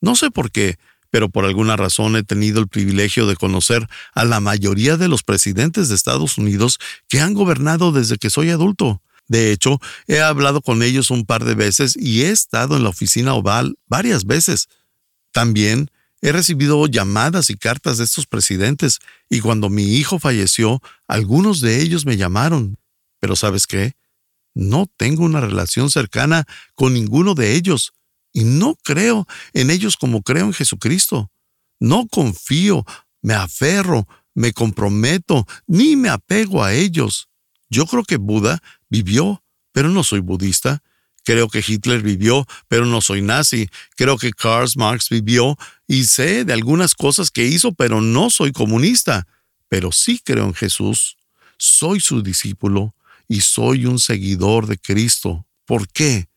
No 0.00 0.16
sé 0.16 0.32
por 0.32 0.50
qué, 0.50 0.78
pero 1.10 1.28
por 1.28 1.44
alguna 1.44 1.76
razón 1.76 2.16
he 2.16 2.22
tenido 2.22 2.60
el 2.60 2.68
privilegio 2.68 3.26
de 3.26 3.36
conocer 3.36 3.86
a 4.14 4.24
la 4.24 4.40
mayoría 4.40 4.96
de 4.96 5.08
los 5.08 5.22
presidentes 5.22 5.88
de 5.88 5.94
Estados 5.94 6.38
Unidos 6.38 6.78
que 7.08 7.20
han 7.20 7.34
gobernado 7.34 7.92
desde 7.92 8.18
que 8.18 8.30
soy 8.30 8.50
adulto. 8.50 9.02
De 9.26 9.52
hecho, 9.52 9.78
he 10.06 10.20
hablado 10.20 10.62
con 10.62 10.82
ellos 10.82 11.10
un 11.10 11.26
par 11.26 11.44
de 11.44 11.54
veces 11.54 11.96
y 11.96 12.22
he 12.22 12.30
estado 12.30 12.76
en 12.76 12.82
la 12.82 12.88
oficina 12.88 13.34
oval 13.34 13.78
varias 13.86 14.24
veces. 14.24 14.68
También 15.32 15.90
he 16.22 16.32
recibido 16.32 16.86
llamadas 16.86 17.50
y 17.50 17.56
cartas 17.56 17.98
de 17.98 18.04
estos 18.04 18.26
presidentes 18.26 18.98
y 19.28 19.40
cuando 19.40 19.68
mi 19.68 19.96
hijo 19.96 20.18
falleció, 20.18 20.80
algunos 21.06 21.60
de 21.60 21.82
ellos 21.82 22.06
me 22.06 22.16
llamaron. 22.16 22.78
Pero 23.20 23.36
¿sabes 23.36 23.66
qué? 23.66 23.94
No 24.54 24.86
tengo 24.96 25.24
una 25.24 25.40
relación 25.40 25.90
cercana 25.90 26.44
con 26.74 26.94
ninguno 26.94 27.34
de 27.34 27.54
ellos 27.54 27.92
y 28.32 28.44
no 28.44 28.76
creo 28.82 29.26
en 29.52 29.70
ellos 29.70 29.96
como 29.96 30.22
creo 30.22 30.46
en 30.46 30.52
Jesucristo. 30.52 31.30
No 31.80 32.06
confío, 32.08 32.84
me 33.22 33.34
aferro, 33.34 34.06
me 34.34 34.52
comprometo, 34.52 35.46
ni 35.66 35.96
me 35.96 36.08
apego 36.08 36.62
a 36.62 36.72
ellos. 36.72 37.28
Yo 37.70 37.86
creo 37.86 38.04
que 38.04 38.16
Buda 38.16 38.62
vivió, 38.88 39.42
pero 39.72 39.88
no 39.88 40.04
soy 40.04 40.20
budista. 40.20 40.82
Creo 41.24 41.48
que 41.48 41.62
Hitler 41.66 42.02
vivió, 42.02 42.46
pero 42.68 42.86
no 42.86 43.00
soy 43.00 43.20
nazi. 43.20 43.68
Creo 43.96 44.16
que 44.16 44.32
Karl 44.32 44.68
Marx 44.76 45.10
vivió 45.10 45.58
y 45.86 46.04
sé 46.04 46.44
de 46.44 46.52
algunas 46.54 46.94
cosas 46.94 47.30
que 47.30 47.44
hizo, 47.44 47.72
pero 47.72 48.00
no 48.00 48.30
soy 48.30 48.52
comunista. 48.52 49.26
Pero 49.68 49.92
sí 49.92 50.20
creo 50.24 50.46
en 50.46 50.54
Jesús. 50.54 51.18
Soy 51.58 52.00
su 52.00 52.22
discípulo 52.22 52.94
y 53.28 53.42
soy 53.42 53.84
un 53.84 53.98
seguidor 53.98 54.66
de 54.66 54.78
Cristo. 54.78 55.46
¿Por 55.66 55.88
qué? 55.88 56.28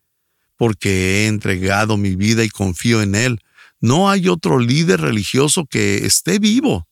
Porque 0.62 1.24
he 1.24 1.28
entregado 1.28 1.98
mi 1.98 2.16
vida 2.16 2.44
y 2.44 2.50
confío 2.50 3.02
en 3.02 3.16
Él. 3.16 3.42
No 3.80 4.12
hay 4.12 4.30
otro 4.30 4.60
líder 4.60 5.02
religioso 5.02 5.66
que 5.66 6.06
esté 6.06 6.38
vivo. 6.38 6.88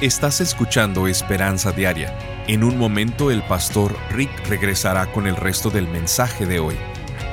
Estás 0.00 0.40
escuchando 0.40 1.08
Esperanza 1.08 1.72
Diaria. 1.72 2.16
En 2.46 2.62
un 2.62 2.78
momento 2.78 3.32
el 3.32 3.42
pastor 3.42 3.96
Rick 4.12 4.30
regresará 4.46 5.10
con 5.10 5.26
el 5.26 5.34
resto 5.34 5.70
del 5.70 5.88
mensaje 5.88 6.46
de 6.46 6.60
hoy. 6.60 6.76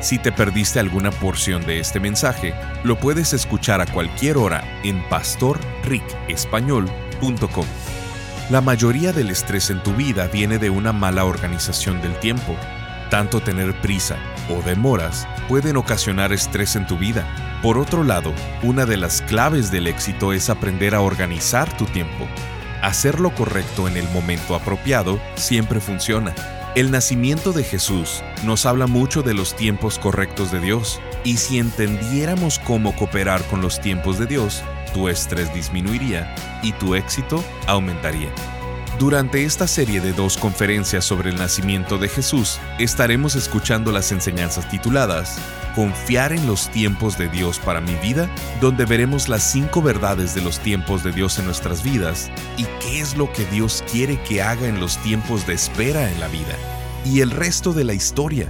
Si 0.01 0.17
te 0.17 0.31
perdiste 0.31 0.79
alguna 0.79 1.11
porción 1.11 1.63
de 1.67 1.79
este 1.79 1.99
mensaje, 1.99 2.55
lo 2.83 2.99
puedes 2.99 3.33
escuchar 3.33 3.81
a 3.81 3.85
cualquier 3.85 4.37
hora 4.37 4.81
en 4.83 5.07
pastorricespañol.com. 5.09 7.67
La 8.49 8.61
mayoría 8.61 9.13
del 9.13 9.29
estrés 9.29 9.69
en 9.69 9.83
tu 9.83 9.93
vida 9.93 10.25
viene 10.25 10.57
de 10.57 10.71
una 10.71 10.91
mala 10.91 11.25
organización 11.25 12.01
del 12.01 12.19
tiempo. 12.19 12.57
Tanto 13.09 13.39
tener 13.39 13.79
prisa 13.81 14.17
o 14.49 14.61
demoras 14.61 15.27
pueden 15.47 15.77
ocasionar 15.77 16.33
estrés 16.33 16.75
en 16.75 16.87
tu 16.87 16.97
vida. 16.97 17.25
Por 17.61 17.77
otro 17.77 18.03
lado, 18.03 18.33
una 18.63 18.85
de 18.85 18.97
las 18.97 19.21
claves 19.21 19.71
del 19.71 19.87
éxito 19.87 20.33
es 20.33 20.49
aprender 20.49 20.95
a 20.95 21.01
organizar 21.01 21.75
tu 21.77 21.85
tiempo. 21.85 22.27
Hacer 22.81 23.19
lo 23.19 23.33
correcto 23.33 23.87
en 23.87 23.97
el 23.97 24.07
momento 24.09 24.55
apropiado 24.55 25.19
siempre 25.35 25.79
funciona. 25.79 26.33
El 26.75 26.91
nacimiento 26.91 27.53
de 27.53 27.63
Jesús 27.63 28.21
nos 28.43 28.65
habla 28.65 28.85
mucho 28.85 29.23
de 29.23 29.33
los 29.33 29.55
tiempos 29.55 29.97
correctos 29.97 30.51
de 30.51 30.59
Dios, 30.59 30.99
y 31.23 31.37
si 31.37 31.57
entendiéramos 31.57 32.59
cómo 32.59 32.95
cooperar 32.95 33.41
con 33.45 33.61
los 33.61 33.79
tiempos 33.79 34.19
de 34.19 34.25
Dios, 34.25 34.61
tu 34.93 35.07
estrés 35.07 35.53
disminuiría 35.53 36.35
y 36.61 36.73
tu 36.73 36.95
éxito 36.95 37.43
aumentaría. 37.65 38.29
Durante 38.99 39.43
esta 39.43 39.67
serie 39.67 39.99
de 39.99 40.13
dos 40.13 40.37
conferencias 40.37 41.03
sobre 41.03 41.29
el 41.29 41.35
nacimiento 41.35 41.97
de 41.97 42.07
Jesús, 42.07 42.61
estaremos 42.79 43.35
escuchando 43.35 43.91
las 43.91 44.13
enseñanzas 44.13 44.69
tituladas 44.69 45.37
Confiar 45.75 46.31
en 46.31 46.47
los 46.47 46.69
tiempos 46.69 47.17
de 47.17 47.27
Dios 47.27 47.59
para 47.59 47.81
mi 47.81 47.93
vida, 47.95 48.29
donde 48.61 48.85
veremos 48.85 49.27
las 49.27 49.43
cinco 49.43 49.81
verdades 49.81 50.33
de 50.33 50.41
los 50.41 50.59
tiempos 50.59 51.03
de 51.03 51.11
Dios 51.11 51.37
en 51.37 51.45
nuestras 51.45 51.83
vidas 51.83 52.31
y 52.55 52.63
qué 52.79 53.01
es 53.01 53.17
lo 53.17 53.29
que 53.33 53.43
Dios 53.47 53.83
quiere 53.91 54.17
que 54.23 54.41
haga 54.41 54.69
en 54.69 54.79
los 54.79 54.97
tiempos 54.99 55.45
de 55.45 55.55
espera 55.55 56.09
en 56.09 56.21
la 56.21 56.29
vida. 56.29 56.55
Y 57.03 57.19
el 57.19 57.31
resto 57.31 57.73
de 57.73 57.83
la 57.83 57.93
historia, 57.93 58.49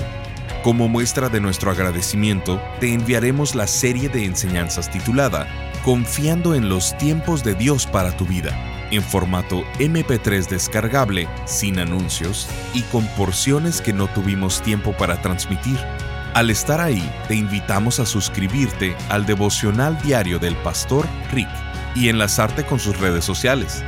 Como 0.64 0.88
muestra 0.88 1.30
de 1.30 1.40
nuestro 1.40 1.70
agradecimiento, 1.72 2.62
te 2.80 2.94
enviaremos 2.94 3.56
la 3.56 3.68
serie 3.68 4.10
de 4.10 4.26
enseñanzas 4.26 4.90
titulada 4.90 5.48
Confiando 5.84 6.56
en 6.56 6.68
los 6.68 6.98
tiempos 6.98 7.44
de 7.44 7.54
Dios 7.54 7.86
para 7.86 8.18
tu 8.18 8.26
vida, 8.26 8.58
en 8.92 9.02
formato 9.02 9.64
MP3 9.80 10.50
descargable, 10.50 11.30
sin 11.46 11.80
anuncios 11.80 12.50
y 12.74 12.82
con 12.84 13.08
porciones 13.16 13.82
que 13.82 13.94
no 13.94 14.08
tuvimos 14.08 14.62
tiempo 14.62 14.92
para 14.98 15.22
transmitir. 15.22 15.80
Al 16.34 16.50
estar 16.50 16.82
ahí, 16.82 17.10
te 17.30 17.36
invitamos 17.36 18.02
a 18.02 18.06
suscribirte 18.06 18.98
al 19.10 19.26
devocional 19.26 19.98
diario 20.02 20.40
del 20.40 20.58
pastor 20.58 21.08
Rick 21.32 21.48
y 21.96 22.10
enlazarte 22.10 22.66
con 22.66 22.80
sus 22.80 23.00
redes 23.00 23.24
sociales. 23.24 23.82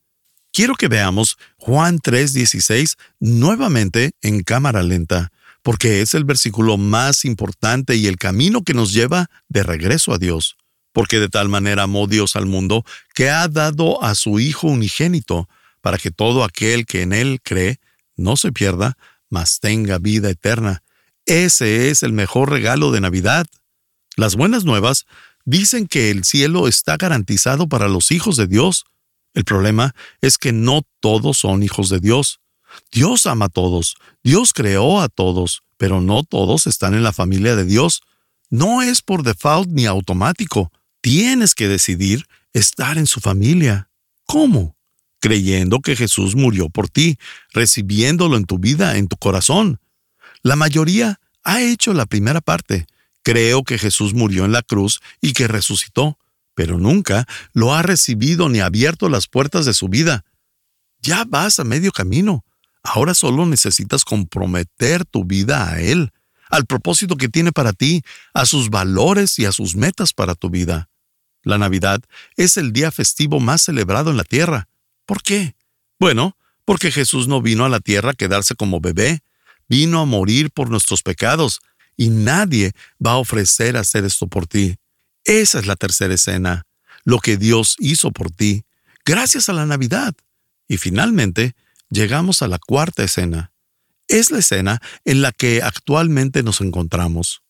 Quiero 0.54 0.76
que 0.76 0.88
veamos 0.88 1.38
Juan 1.68 2.00
3:16 2.00 2.96
nuevamente 3.20 4.12
en 4.22 4.42
cámara 4.42 4.84
lenta 4.84 5.34
porque 5.64 6.00
es 6.00 6.14
el 6.14 6.24
versículo 6.24 6.78
más 6.78 7.26
importante 7.26 7.98
y 7.98 8.08
el 8.08 8.16
camino 8.16 8.64
que 8.64 8.74
nos 8.74 8.94
lleva 8.94 9.30
de 9.50 9.64
regreso 9.64 10.14
a 10.14 10.18
Dios. 10.18 10.56
Porque 10.94 11.20
de 11.20 11.28
tal 11.28 11.50
manera 11.50 11.84
amó 11.84 12.08
Dios 12.08 12.38
al 12.38 12.46
mundo 12.46 12.86
que 13.14 13.30
ha 13.30 13.50
dado 13.50 14.02
a 14.02 14.16
su 14.16 14.40
Hijo 14.40 14.68
unigénito, 14.68 15.50
para 15.82 15.98
que 15.98 16.10
todo 16.10 16.46
aquel 16.46 16.86
que 16.86 17.02
en 17.02 17.12
Él 17.12 17.42
cree 17.44 17.82
no 18.16 18.38
se 18.38 18.54
pierda, 18.54 18.98
mas 19.30 19.60
tenga 19.60 19.98
vida 19.98 20.30
eterna. 20.30 20.84
Ese 21.26 21.90
es 21.90 22.02
el 22.02 22.14
mejor 22.14 22.50
regalo 22.50 22.94
de 22.94 23.02
Navidad. 23.02 23.46
Las 24.16 24.38
buenas 24.38 24.64
nuevas 24.64 25.06
dicen 25.44 25.86
que 25.86 26.12
el 26.12 26.24
cielo 26.24 26.70
está 26.70 26.96
garantizado 26.96 27.68
para 27.68 27.90
los 27.90 28.12
hijos 28.14 28.38
de 28.38 28.48
Dios. 28.48 28.86
El 29.38 29.44
problema 29.44 29.94
es 30.20 30.40
que 30.40 30.52
no 30.52 30.82
todos 31.00 31.38
son 31.38 31.62
hijos 31.62 31.90
de 31.90 32.00
Dios. 32.00 32.40
Dios 32.92 33.28
ama 33.28 33.46
a 33.46 33.50
todos, 33.50 33.96
Dios 34.24 34.52
creó 34.52 35.00
a 35.00 35.10
todos, 35.10 35.62
pero 35.78 36.02
no 36.02 36.24
todos 36.24 36.66
están 36.66 36.96
en 36.96 37.04
la 37.04 37.14
familia 37.14 37.56
de 37.56 37.64
Dios. 37.64 38.02
No 38.50 38.82
es 38.82 39.04
por 39.04 39.22
default 39.22 39.70
ni 39.70 39.86
automático. 39.86 40.72
Tienes 41.02 41.54
que 41.54 41.68
decidir 41.68 42.26
estar 42.52 42.98
en 42.98 43.06
su 43.06 43.20
familia. 43.20 43.92
¿Cómo? 44.26 44.76
Creyendo 45.20 45.82
que 45.82 45.96
Jesús 45.96 46.36
murió 46.36 46.70
por 46.70 46.90
ti, 46.90 47.20
recibiéndolo 47.54 48.38
en 48.38 48.46
tu 48.46 48.58
vida, 48.58 48.98
en 48.98 49.08
tu 49.08 49.18
corazón. 49.18 49.80
La 50.42 50.56
mayoría 50.56 51.20
ha 51.44 51.62
hecho 51.62 51.94
la 51.94 52.08
primera 52.08 52.42
parte. 52.42 52.88
Creo 53.22 53.64
que 53.64 53.78
Jesús 53.78 54.16
murió 54.16 54.46
en 54.46 54.52
la 54.52 54.64
cruz 54.64 55.00
y 55.22 55.34
que 55.34 55.48
resucitó, 55.48 56.18
pero 56.58 56.80
nunca 56.80 57.28
lo 57.54 57.76
ha 57.76 57.84
recibido 57.84 58.50
ni 58.50 58.62
abierto 58.62 59.10
las 59.10 59.28
puertas 59.28 59.68
de 59.68 59.76
su 59.76 59.90
vida. 59.90 60.26
Ya 61.04 61.24
vas 61.24 61.60
a 61.60 61.64
medio 61.64 61.92
camino. 61.92 62.44
Ahora 62.82 63.14
solo 63.14 63.46
necesitas 63.46 64.04
comprometer 64.04 65.06
tu 65.06 65.24
vida 65.24 65.72
a 65.72 65.80
Él, 65.80 66.12
al 66.50 66.66
propósito 66.66 67.16
que 67.16 67.30
tiene 67.30 67.52
para 67.52 67.74
ti, 67.74 68.02
a 68.34 68.48
sus 68.48 68.72
valores 68.72 69.38
y 69.38 69.46
a 69.46 69.52
sus 69.52 69.76
metas 69.76 70.14
para 70.14 70.34
tu 70.34 70.50
vida. 70.50 70.90
La 71.44 71.60
Navidad 71.60 72.02
es 72.38 72.58
el 72.58 72.74
día 72.74 72.90
festivo 72.90 73.40
más 73.40 73.62
celebrado 73.62 74.10
en 74.10 74.18
la 74.18 74.24
tierra. 74.24 74.68
¿Por 75.06 75.22
qué? 75.22 75.56
Bueno, 76.00 76.38
porque 76.66 76.92
Jesús 76.92 77.28
no 77.28 77.40
vino 77.40 77.66
a 77.66 77.70
la 77.70 77.82
tierra 77.82 78.12
a 78.12 78.16
quedarse 78.16 78.56
como 78.56 78.80
bebé, 78.80 79.22
vino 79.70 80.02
a 80.02 80.06
morir 80.06 80.50
por 80.50 80.72
nuestros 80.72 81.04
pecados, 81.04 81.60
y 81.96 82.10
nadie 82.10 82.72
va 83.04 83.12
a 83.12 83.18
ofrecer 83.18 83.78
hacer 83.78 84.06
esto 84.06 84.26
por 84.26 84.48
ti. 84.48 84.78
Esa 85.28 85.60
es 85.60 85.68
la 85.68 85.76
tercera 85.76 86.14
escena, 86.14 86.66
lo 87.04 87.20
que 87.20 87.36
Dios 87.36 87.76
hizo 87.80 88.12
por 88.12 88.32
ti, 88.32 88.64
gracias 89.06 89.50
a 89.50 89.54
la 89.54 89.66
Navidad. 89.66 90.16
Y 90.70 90.78
finalmente, 90.78 91.54
llegamos 91.90 92.42
a 92.42 92.48
la 92.48 92.60
cuarta 92.60 93.04
escena. 93.04 93.52
Es 94.08 94.32
la 94.32 94.40
escena 94.40 94.82
en 95.04 95.22
la 95.22 95.34
que 95.34 95.62
actualmente 95.62 96.44
nos 96.44 96.62
encontramos. 96.62 97.42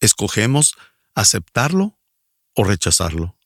Escogemos 0.00 0.74
aceptarlo 1.14 1.96
o 2.52 2.64
rechazarlo. 2.64 3.36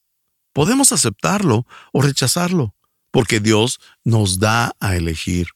Podemos 0.55 0.93
aceptarlo 0.93 1.67
o 1.93 2.01
rechazarlo, 2.01 2.75
porque 3.11 3.39
Dios 3.39 3.81
nos 4.03 4.39
da 4.39 4.73
a 4.81 4.97
elegir. 4.97 5.49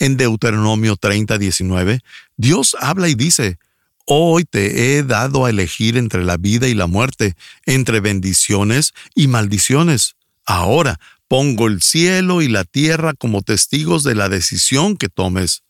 En 0.00 0.16
Deuteronomio 0.16 0.96
30, 0.96 1.38
19, 1.38 2.00
Dios 2.36 2.76
habla 2.80 3.08
y 3.08 3.14
dice, 3.14 3.60
Hoy 4.06 4.44
te 4.44 4.96
he 4.96 5.02
dado 5.02 5.44
a 5.44 5.50
elegir 5.50 5.96
entre 5.96 6.24
la 6.24 6.36
vida 6.36 6.68
y 6.68 6.74
la 6.74 6.86
muerte, 6.86 7.34
entre 7.64 8.00
bendiciones 8.00 8.92
y 9.14 9.28
maldiciones. 9.28 10.16
Ahora 10.46 11.00
Pongo 11.34 11.66
el 11.66 11.82
cielo 11.82 12.42
y 12.42 12.48
la 12.48 12.62
tierra 12.62 13.12
como 13.12 13.42
testigos 13.42 14.04
de 14.04 14.14
la 14.14 14.28
decisión 14.28 14.96
que 14.96 15.08
tomes. 15.08 15.64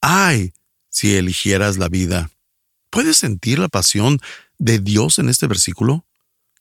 ¡Ay! 0.00 0.52
si 0.88 1.16
eligieras 1.16 1.78
la 1.78 1.88
vida. 1.88 2.30
¿Puedes 2.90 3.16
sentir 3.16 3.58
la 3.58 3.66
pasión 3.66 4.20
de 4.58 4.78
Dios 4.78 5.18
en 5.18 5.28
este 5.28 5.48
versículo? 5.48 6.06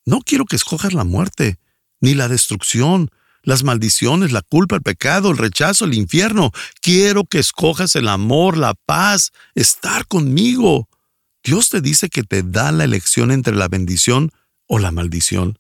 No 0.04 0.22
quiero 0.22 0.46
que 0.46 0.56
escojas 0.56 0.94
la 0.94 1.04
muerte, 1.04 1.60
ni 2.02 2.16
la 2.16 2.28
destrucción, 2.28 3.12
las 3.44 3.64
maldiciones, 3.64 4.32
la 4.32 4.42
culpa, 4.42 4.78
el 4.78 4.82
pecado, 4.82 5.30
el 5.30 5.38
rechazo, 5.38 5.86
el 5.86 5.94
infierno. 5.94 6.52
Quiero 6.82 7.26
que 7.26 7.38
escojas 7.38 7.96
el 7.96 8.08
amor, 8.08 8.58
la 8.58 8.74
paz, 8.74 9.32
estar 9.54 10.08
conmigo. 10.08 10.89
Dios 11.44 11.70
te 11.70 11.82
dice 11.82 12.10
que 12.10 12.24
te 12.24 12.44
da 12.44 12.72
la 12.72 12.84
elección 12.84 13.32
entre 13.32 13.56
la 13.56 13.68
bendición 13.68 14.32
o 14.68 14.80
la 14.80 14.92
maldición. 14.92 15.60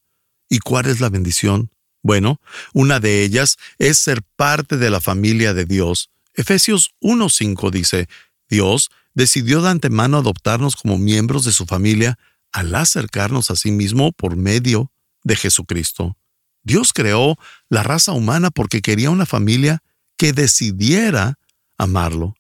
¿Y 0.49 0.59
cuál 0.59 0.87
es 0.87 0.99
la 0.99 1.09
bendición? 1.09 1.71
Bueno, 2.01 2.39
una 2.73 2.99
de 2.99 3.23
ellas 3.23 3.57
es 3.77 3.97
ser 3.97 4.21
parte 4.35 4.77
de 4.77 4.89
la 4.89 5.01
familia 5.01 5.53
de 5.53 5.65
Dios. 5.65 6.09
Efesios 6.33 6.91
1.5 7.01 7.71
dice, 7.71 8.07
Dios 8.49 8.89
decidió 9.13 9.61
de 9.61 9.69
antemano 9.69 10.17
adoptarnos 10.17 10.75
como 10.75 10.97
miembros 10.97 11.43
de 11.43 11.51
su 11.51 11.65
familia 11.65 12.17
al 12.51 12.73
acercarnos 12.73 13.51
a 13.51 13.55
sí 13.55 13.71
mismo 13.71 14.11
por 14.11 14.35
medio 14.35 14.91
de 15.23 15.35
Jesucristo. 15.35 16.17
Dios 16.63 16.93
creó 16.93 17.37
la 17.69 17.83
raza 17.83 18.11
humana 18.11 18.51
porque 18.51 18.81
quería 18.81 19.09
una 19.09 19.25
familia 19.25 19.83
que 20.17 20.33
decidiera 20.33 21.37
amarlo. 21.77 22.35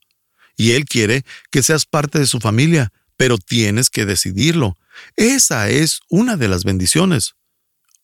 Y 0.57 0.71
Él 0.71 0.85
quiere 0.85 1.23
que 1.51 1.63
seas 1.63 1.85
parte 1.85 2.19
de 2.19 2.27
su 2.27 2.39
familia, 2.39 2.91
pero 3.19 3.37
tienes 3.37 3.89
que 3.89 4.05
decidirlo. 4.05 4.77
Esa 5.17 5.69
es 5.69 5.99
una 6.09 6.37
de 6.37 6.47
las 6.47 6.63
bendiciones. 6.63 7.35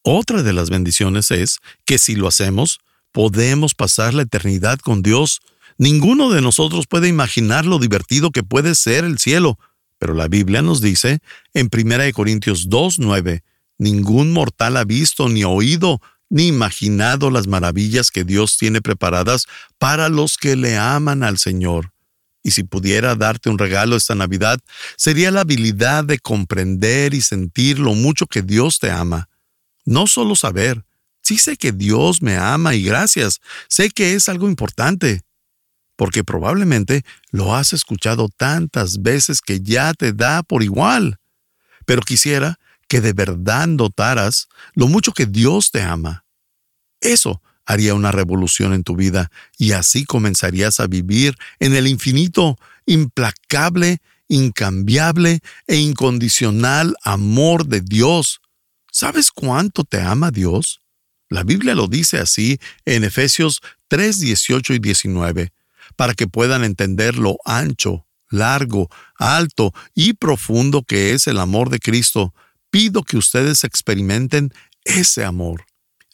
Otra 0.01 0.43
de 0.43 0.51
las 0.51 0.69
bendiciones 0.69 1.31
es 1.31 1.59
que 1.85 1.99
si 1.99 2.15
lo 2.15 2.27
hacemos, 2.27 2.79
podemos 3.13 3.75
pasar 3.75 4.13
la 4.13 4.23
eternidad 4.23 4.77
con 4.79 5.01
Dios. 5.01 5.39
Ninguno 5.77 6.31
de 6.31 6.41
nosotros 6.41 6.85
puede 6.85 7.07
imaginar 7.07 7.65
lo 7.65 7.79
divertido 7.79 8.31
que 8.31 8.43
puede 8.43 8.75
ser 8.75 9.05
el 9.05 9.17
cielo, 9.17 9.57
pero 9.99 10.15
la 10.15 10.27
Biblia 10.27 10.61
nos 10.61 10.81
dice 10.81 11.19
en 11.53 11.69
1 11.71 12.11
Corintios 12.13 12.67
2.9, 12.67 13.41
ningún 13.77 14.33
mortal 14.33 14.75
ha 14.75 14.83
visto 14.83 15.29
ni 15.29 15.45
oído 15.45 16.01
ni 16.29 16.47
imaginado 16.47 17.31
las 17.31 17.47
maravillas 17.47 18.11
que 18.11 18.25
Dios 18.25 18.57
tiene 18.57 18.81
preparadas 18.81 19.45
para 19.77 20.09
los 20.09 20.37
que 20.37 20.57
le 20.57 20.77
aman 20.77 21.23
al 21.23 21.37
Señor. 21.37 21.94
Y 22.45 22.51
si 22.51 22.63
pudiera 22.63 23.15
darte 23.15 23.49
un 23.49 23.57
regalo 23.57 23.95
esta 23.95 24.13
Navidad, 24.13 24.59
sería 24.97 25.31
la 25.31 25.41
habilidad 25.41 26.03
de 26.03 26.19
comprender 26.19 27.15
y 27.15 27.21
sentir 27.21 27.79
lo 27.79 27.95
mucho 27.95 28.27
que 28.27 28.43
Dios 28.43 28.77
te 28.77 28.91
ama. 28.91 29.29
No 29.83 30.05
solo 30.05 30.35
saber, 30.35 30.85
sí 31.23 31.39
sé 31.39 31.57
que 31.57 31.71
Dios 31.71 32.21
me 32.21 32.37
ama 32.37 32.75
y 32.75 32.83
gracias, 32.83 33.41
sé 33.67 33.89
que 33.89 34.13
es 34.13 34.29
algo 34.29 34.47
importante, 34.47 35.23
porque 35.95 36.23
probablemente 36.23 37.03
lo 37.31 37.55
has 37.55 37.73
escuchado 37.73 38.29
tantas 38.29 39.01
veces 39.01 39.41
que 39.41 39.61
ya 39.61 39.95
te 39.95 40.13
da 40.13 40.43
por 40.43 40.61
igual. 40.61 41.17
Pero 41.87 42.03
quisiera 42.03 42.59
que 42.87 43.01
de 43.01 43.13
verdad 43.13 43.65
notaras 43.65 44.49
lo 44.75 44.87
mucho 44.87 45.13
que 45.13 45.25
Dios 45.25 45.71
te 45.71 45.81
ama. 45.81 46.25
Eso 47.01 47.41
haría 47.65 47.93
una 47.93 48.11
revolución 48.11 48.73
en 48.73 48.83
tu 48.83 48.95
vida 48.95 49.31
y 49.57 49.71
así 49.71 50.05
comenzarías 50.05 50.79
a 50.79 50.87
vivir 50.87 51.35
en 51.59 51.75
el 51.75 51.87
infinito, 51.87 52.57
implacable, 52.85 53.99
incambiable 54.27 55.39
e 55.67 55.75
incondicional 55.77 56.95
amor 57.03 57.67
de 57.67 57.81
Dios 57.81 58.41
¿Sabes 58.97 59.29
cuánto 59.29 59.83
te 59.83 59.99
ama 59.99 60.31
Dios? 60.31 60.79
La 61.27 61.43
Biblia 61.43 61.75
lo 61.75 61.87
dice 61.87 62.17
así 62.17 62.61
en 62.85 63.03
Efesios 63.03 63.59
3, 63.89 64.21
18 64.21 64.73
y 64.73 64.79
19, 64.79 65.51
para 65.97 66.13
que 66.13 66.27
puedan 66.27 66.63
entender 66.63 67.17
lo 67.17 67.35
ancho, 67.43 68.07
largo, 68.29 68.89
alto 69.19 69.73
y 69.93 70.13
profundo 70.13 70.81
que 70.81 71.11
es 71.11 71.27
el 71.27 71.39
amor 71.39 71.69
de 71.69 71.79
Cristo. 71.79 72.33
Pido 72.69 73.03
que 73.03 73.17
ustedes 73.17 73.65
experimenten 73.65 74.53
ese 74.85 75.25
amor. 75.25 75.65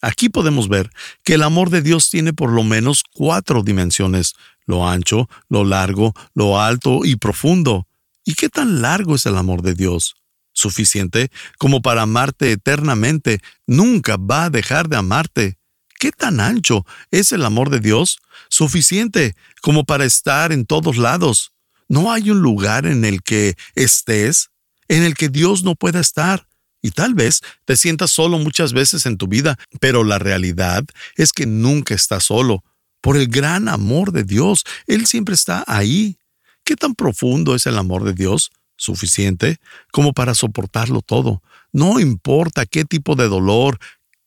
Aquí 0.01 0.29
podemos 0.29 0.67
ver 0.67 0.89
que 1.23 1.35
el 1.35 1.43
amor 1.43 1.69
de 1.69 1.81
Dios 1.81 2.09
tiene 2.09 2.33
por 2.33 2.51
lo 2.51 2.63
menos 2.63 3.03
cuatro 3.13 3.63
dimensiones, 3.63 4.33
lo 4.65 4.87
ancho, 4.87 5.29
lo 5.49 5.63
largo, 5.63 6.13
lo 6.33 6.59
alto 6.59 7.01
y 7.03 7.15
profundo. 7.15 7.87
¿Y 8.25 8.33
qué 8.35 8.49
tan 8.49 8.81
largo 8.81 9.15
es 9.15 9.25
el 9.25 9.37
amor 9.37 9.61
de 9.61 9.73
Dios? 9.73 10.15
suficiente 10.53 11.31
como 11.57 11.81
para 11.81 12.03
amarte 12.03 12.51
eternamente. 12.51 13.39
Nunca 13.67 14.17
va 14.17 14.45
a 14.45 14.49
dejar 14.49 14.89
de 14.89 14.97
amarte. 14.97 15.57
¿Qué 15.99 16.11
tan 16.11 16.39
ancho 16.39 16.85
es 17.11 17.31
el 17.31 17.45
amor 17.45 17.69
de 17.69 17.79
Dios? 17.79 18.19
Suficiente 18.49 19.35
como 19.61 19.85
para 19.85 20.05
estar 20.05 20.51
en 20.51 20.65
todos 20.65 20.97
lados. 20.97 21.53
No 21.87 22.11
hay 22.11 22.31
un 22.31 22.39
lugar 22.39 22.85
en 22.85 23.05
el 23.05 23.21
que 23.21 23.55
estés 23.75 24.49
en 24.87 25.03
el 25.03 25.13
que 25.13 25.29
Dios 25.29 25.63
no 25.63 25.75
pueda 25.75 25.99
estar. 25.99 26.47
Y 26.81 26.91
tal 26.91 27.13
vez 27.13 27.41
te 27.65 27.75
sientas 27.75 28.11
solo 28.11 28.39
muchas 28.39 28.73
veces 28.73 29.05
en 29.05 29.17
tu 29.17 29.27
vida, 29.27 29.57
pero 29.79 30.03
la 30.03 30.19
realidad 30.19 30.83
es 31.15 31.31
que 31.31 31.45
nunca 31.45 31.93
estás 31.93 32.25
solo. 32.25 32.63
Por 33.01 33.17
el 33.17 33.27
gran 33.27 33.67
amor 33.67 34.11
de 34.11 34.23
Dios, 34.23 34.63
Él 34.87 35.05
siempre 35.05 35.35
está 35.35 35.63
ahí. 35.67 36.17
¿Qué 36.63 36.75
tan 36.75 36.95
profundo 36.95 37.55
es 37.55 37.65
el 37.65 37.77
amor 37.77 38.03
de 38.03 38.13
Dios? 38.13 38.51
suficiente 38.81 39.57
como 39.91 40.11
para 40.13 40.33
soportarlo 40.33 41.01
todo. 41.01 41.41
No 41.71 41.99
importa 41.99 42.65
qué 42.65 42.83
tipo 42.83 43.15
de 43.15 43.29
dolor, 43.29 43.77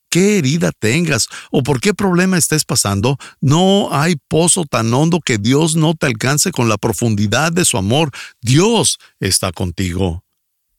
qué 0.09 0.37
herida 0.37 0.71
tengas 0.71 1.27
o 1.51 1.61
por 1.61 1.81
qué 1.81 1.93
problema 1.93 2.37
estés 2.37 2.63
pasando, 2.63 3.17
no 3.41 3.89
hay 3.91 4.15
pozo 4.27 4.65
tan 4.65 4.91
hondo 4.93 5.19
que 5.19 5.37
Dios 5.37 5.75
no 5.75 5.93
te 5.93 6.07
alcance 6.07 6.51
con 6.51 6.69
la 6.69 6.77
profundidad 6.77 7.51
de 7.51 7.65
su 7.65 7.77
amor. 7.77 8.11
Dios 8.41 8.97
está 9.19 9.51
contigo. 9.51 10.24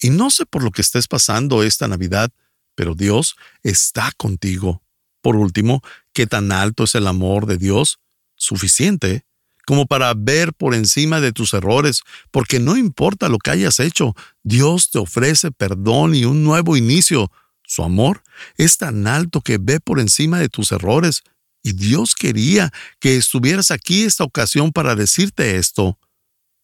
Y 0.01 0.11
no 0.11 0.31
sé 0.31 0.47
por 0.47 0.63
lo 0.63 0.71
que 0.71 0.83
estés 0.83 1.09
pasando 1.09 1.63
esta 1.63 1.89
Navidad, 1.89 2.31
pero 2.75 2.95
Dios 2.95 3.37
está 3.63 4.13
contigo. 4.17 4.83
Por 5.23 5.37
último, 5.37 5.83
¿qué 6.13 6.27
tan 6.27 6.53
alto 6.53 6.85
es 6.85 6.95
el 6.95 7.07
amor 7.07 7.47
de 7.47 7.59
Dios? 7.59 7.99
Suficiente 8.37 9.27
como 9.67 9.87
para 9.87 10.15
ver 10.15 10.55
por 10.55 10.75
encima 10.75 11.21
de 11.21 11.33
tus 11.33 11.53
errores, 11.53 12.03
porque 12.31 12.61
no 12.61 12.77
importa 12.77 13.29
lo 13.29 13.39
que 13.39 13.51
hayas 13.51 13.81
hecho, 13.81 14.15
Dios 14.45 14.91
te 14.91 14.99
ofrece 14.99 15.51
perdón 15.51 16.15
y 16.15 16.25
un 16.25 16.45
nuevo 16.45 16.77
inicio. 16.77 17.33
Su 17.65 17.83
amor 17.83 18.23
es 18.57 18.79
tan 18.79 19.09
alto 19.09 19.41
que 19.41 19.59
ve 19.61 19.81
por 19.81 19.99
encima 19.99 20.39
de 20.39 20.49
tus 20.49 20.71
errores, 20.71 21.25
y 21.65 21.73
Dios 21.73 22.15
quería 22.15 22.73
que 23.01 23.17
estuvieras 23.17 23.73
aquí 23.73 24.05
esta 24.05 24.23
ocasión 24.23 24.71
para 24.71 24.95
decirte 24.95 25.57
esto. 25.57 25.99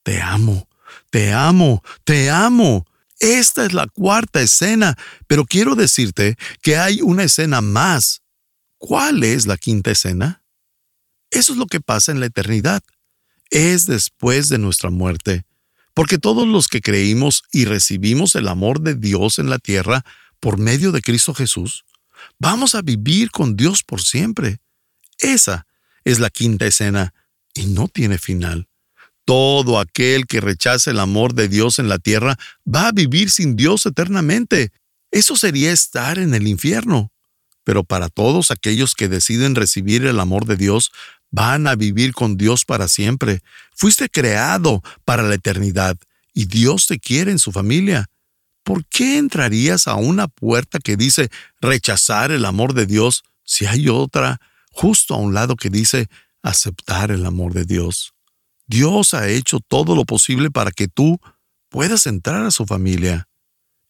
Te 0.05 0.23
amo, 0.23 0.69
te 1.11 1.33
amo, 1.33 1.83
te 2.05 2.31
amo. 2.31 2.87
Esta 3.23 3.65
es 3.65 3.73
la 3.73 3.87
cuarta 3.87 4.43
escena, 4.43 4.99
pero 5.29 5.45
quiero 5.45 5.77
decirte 5.77 6.37
que 6.61 6.77
hay 6.77 7.03
una 7.03 7.23
escena 7.23 7.61
más. 7.61 8.21
¿Cuál 8.79 9.23
es 9.23 9.47
la 9.47 9.57
quinta 9.57 9.93
escena? 9.93 10.43
Eso 11.31 11.53
es 11.53 11.59
lo 11.59 11.67
que 11.67 11.81
pasa 11.81 12.11
en 12.11 12.19
la 12.19 12.27
eternidad. 12.27 12.83
Es 13.49 13.87
después 13.87 14.49
de 14.49 14.59
nuestra 14.59 14.91
muerte. 14.91 15.45
Porque 15.95 16.19
todos 16.19 16.49
los 16.49 16.67
que 16.67 16.81
creímos 16.81 17.45
y 17.53 17.65
recibimos 17.65 18.35
el 18.35 18.49
amor 18.49 18.81
de 18.81 18.97
Dios 18.97 19.39
en 19.39 19.49
la 19.49 19.61
tierra 19.61 20.05
por 20.41 20.59
medio 20.59 20.91
de 20.91 21.01
Cristo 21.01 21.33
Jesús, 21.33 21.85
vamos 22.41 22.75
a 22.75 22.83
vivir 22.83 23.31
con 23.31 23.55
Dios 23.55 23.85
por 23.85 24.03
siempre. 24.03 24.59
Esa 25.19 25.69
es 26.03 26.19
la 26.19 26.29
quinta 26.29 26.67
escena 26.67 27.15
y 27.55 27.67
no 27.67 27.87
tiene 27.87 28.19
final. 28.19 28.67
Todo 29.25 29.79
aquel 29.79 30.27
que 30.27 30.41
rechace 30.41 30.91
el 30.91 30.99
amor 30.99 31.35
de 31.35 31.49
Dios 31.49 31.79
en 31.79 31.89
la 31.89 31.99
tierra 31.99 32.37
va 32.67 32.89
a 32.89 32.93
vivir 32.93 33.31
sin 33.31 33.57
Dios 33.57 33.87
eternamente. 33.87 34.73
Eso 35.11 35.37
sería 35.37 35.73
estar 35.73 36.19
en 36.19 36.35
el 36.35 36.49
infierno. 36.49 37.11
Pero 37.65 37.85
para 37.85 38.09
todos 38.09 38.51
aquellos 38.51 38.95
que 38.95 39.09
deciden 39.09 39.55
recibir 39.55 40.05
el 40.05 40.19
amor 40.19 40.47
de 40.47 40.57
Dios, 40.57 40.91
van 41.31 41.67
a 41.67 41.77
vivir 41.77 42.13
con 42.13 42.37
Dios 42.37 42.65
para 42.65 42.89
siempre. 42.89 43.43
Fuiste 43.75 44.09
creado 44.09 44.83
para 45.05 45.23
la 45.23 45.37
eternidad 45.37 45.97
y 46.35 46.47
Dios 46.47 46.87
te 46.87 46.99
quiere 46.99 47.31
en 47.31 47.39
su 47.39 47.53
familia. 47.53 48.09
¿por 48.63 48.85
qué 48.87 49.19
entrarías 49.19 49.89
a 49.89 49.95
una 49.95 50.29
puerta 50.29 50.79
que 50.79 50.97
dice 50.97 51.31
rechazar 51.61 52.31
el 52.31 52.45
amor 52.45 52.75
de 52.75 52.87
Dios 52.87 53.25
si 53.45 53.67
hay 53.67 53.89
otra 53.89 54.41
justo 54.71 55.15
a 55.15 55.19
un 55.19 55.35
lado 55.35 55.57
que 55.57 55.71
dice 55.71 56.09
aceptar 56.43 57.11
el 57.11 57.27
amor 57.27 57.53
de 57.53 57.65
Dios? 57.65 58.15
Dios 58.67 59.15
ha 59.15 59.29
hecho 59.29 59.61
todo 59.61 59.95
lo 59.95 60.05
posible 60.05 60.51
para 60.51 60.71
que 60.71 60.89
tú 60.89 61.21
puedas 61.69 62.07
entrar 62.07 62.45
a 62.45 62.51
su 62.51 62.67
familia. 62.67 63.29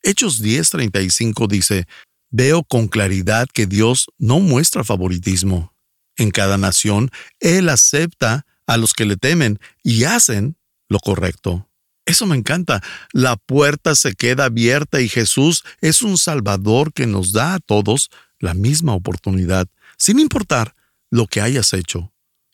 Hechos 0.02 0.42
10:35 0.42 1.46
dice, 1.48 1.86
Veo 2.30 2.64
con 2.64 2.88
claridad 2.88 3.46
que 3.52 3.66
Dios 3.66 4.06
no 4.18 4.40
muestra 4.40 4.84
favoritismo. 4.84 5.74
En 6.16 6.30
cada 6.30 6.56
nación, 6.56 7.10
Él 7.40 7.68
acepta 7.68 8.46
a 8.66 8.76
los 8.78 8.94
que 8.94 9.04
le 9.04 9.16
temen 9.16 9.58
y 9.82 10.04
hacen 10.04 10.56
lo 10.88 10.98
correcto. 10.98 11.68
Eso 12.06 12.26
me 12.26 12.36
encanta. 12.36 12.82
La 13.12 13.36
puerta 13.36 13.94
se 13.94 14.14
queda 14.14 14.46
abierta 14.46 15.00
y 15.00 15.08
Jesús 15.08 15.62
es 15.80 16.02
un 16.02 16.18
Salvador 16.18 16.92
que 16.92 17.06
nos 17.06 17.32
da 17.32 17.54
a 17.54 17.60
todos 17.60 18.10
la 18.38 18.54
misma 18.54 18.94
oportunidad, 18.94 19.68
sin 19.96 20.18
importar 20.18 20.74
lo 21.10 21.26
que 21.26 21.40
hayas 21.40 21.72
hecho. 21.72 22.11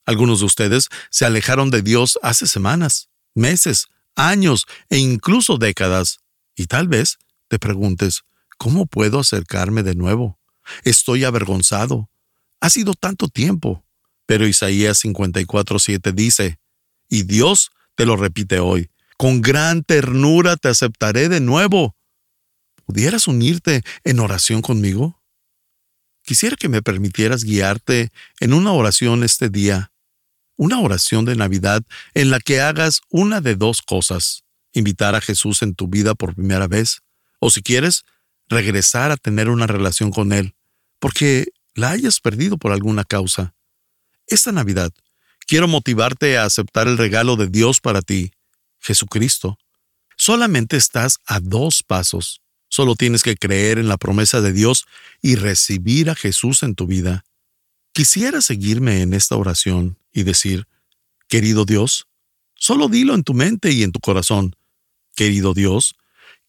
Algunos 0.09 0.39
de 0.39 0.47
ustedes 0.47 0.89
se 1.11 1.27
alejaron 1.27 1.71
de 1.71 1.83
Dios 1.83 2.19
hace 2.23 2.47
semanas, 2.47 3.11
meses, 3.35 3.89
años 4.17 4.65
e 4.89 4.97
incluso 4.97 5.59
décadas. 5.59 6.21
Y 6.57 6.65
tal 6.65 6.89
vez 6.89 7.19
te 7.49 7.59
preguntes, 7.59 8.23
¿cómo 8.57 8.87
puedo 8.87 9.21
acercarme 9.21 9.83
de 9.83 9.95
nuevo? 9.95 10.41
Estoy 10.83 11.25
avergonzado. 11.25 12.09
Ha 12.59 12.71
sido 12.71 12.95
tanto 12.95 13.29
tiempo. 13.29 13.85
Pero 14.25 14.47
Isaías 14.47 15.05
54:7 15.05 16.15
dice, 16.15 16.59
y 17.11 17.25
Dios 17.25 17.71
te 17.95 18.07
lo 18.07 18.17
repite 18.17 18.61
hoy, 18.61 18.89
con 19.19 19.43
gran 19.43 19.85
ternura 19.85 20.57
te 20.57 20.69
aceptaré 20.69 21.29
de 21.29 21.41
nuevo. 21.41 21.99
¿Pudieras 22.87 23.29
unirte 23.29 23.83
en 24.05 24.21
oración 24.21 24.63
conmigo? 24.63 25.23
Quisiera 26.23 26.57
que 26.57 26.71
me 26.71 26.81
permitieras 26.81 27.45
guiarte 27.45 28.11
en 28.41 28.55
una 28.55 28.73
oración 28.73 29.23
este 29.23 29.51
día, 29.51 29.93
una 30.59 30.81
oración 30.81 31.25
de 31.25 31.37
Navidad 31.37 31.83
en 32.13 32.31
la 32.31 32.41
que 32.41 32.61
hagas 32.61 33.01
una 33.09 33.41
de 33.41 33.55
dos 33.55 33.81
cosas, 33.81 34.45
invitar 34.73 35.15
a 35.15 35.21
Jesús 35.23 35.63
en 35.63 35.75
tu 35.75 35.87
vida 35.89 36.15
por 36.15 36.35
primera 36.35 36.67
vez, 36.67 37.01
o 37.39 37.49
si 37.49 37.63
quieres, 37.63 38.05
regresar 38.49 39.11
a 39.13 39.17
tener 39.17 39.49
una 39.49 39.67
relación 39.67 40.11
con 40.11 40.33
Él, 40.33 40.55
porque 40.99 41.47
la 41.75 41.91
hayas 41.93 42.21
perdido 42.21 42.59
por 42.59 42.73
alguna 42.73 43.05
causa. 43.05 43.55
Esta 44.27 44.51
Navidad, 44.51 44.93
quiero 45.47 45.69
motivarte 45.69 46.37
a 46.37 46.45
aceptar 46.45 46.89
el 46.89 46.99
regalo 46.99 47.37
de 47.37 47.47
Dios 47.47 47.81
para 47.81 48.03
ti, 48.03 48.33
Jesucristo. 48.81 49.59
Solamente 50.17 50.77
estás 50.77 51.19
a 51.25 51.39
dos 51.39 51.85
pasos. 51.85 52.41
Solo 52.69 52.97
tienes 52.97 53.23
que 53.23 53.37
creer 53.37 53.79
en 53.79 53.87
la 53.87 53.97
promesa 53.97 54.41
de 54.41 54.53
Dios 54.53 54.87
y 55.23 55.37
recibir 55.37 56.11
a 56.11 56.17
Jesús 56.17 56.65
en 56.65 56.75
tu 56.75 56.87
vida. 56.89 57.25
Quisiera 57.93 58.41
seguirme 58.41 59.03
en 59.03 59.15
esta 59.15 59.37
oración 59.37 59.99
y 60.19 60.25
decir, 60.25 60.67
querido 61.29 61.65
Dios, 61.65 62.09
solo 62.55 62.89
dilo 62.89 63.15
en 63.15 63.23
tu 63.23 63.35
mente 63.35 63.71
y 63.71 63.83
en 63.83 63.93
tu 63.93 64.01
corazón. 64.01 64.57
Querido 65.15 65.55
Dios, 65.55 65.95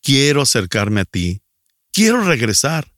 quiero 0.01 0.41
acercarme 0.41 1.01
a 1.01 1.05
ti. 1.05 1.41
Quiero 1.91 2.23
regresar. 2.23 2.91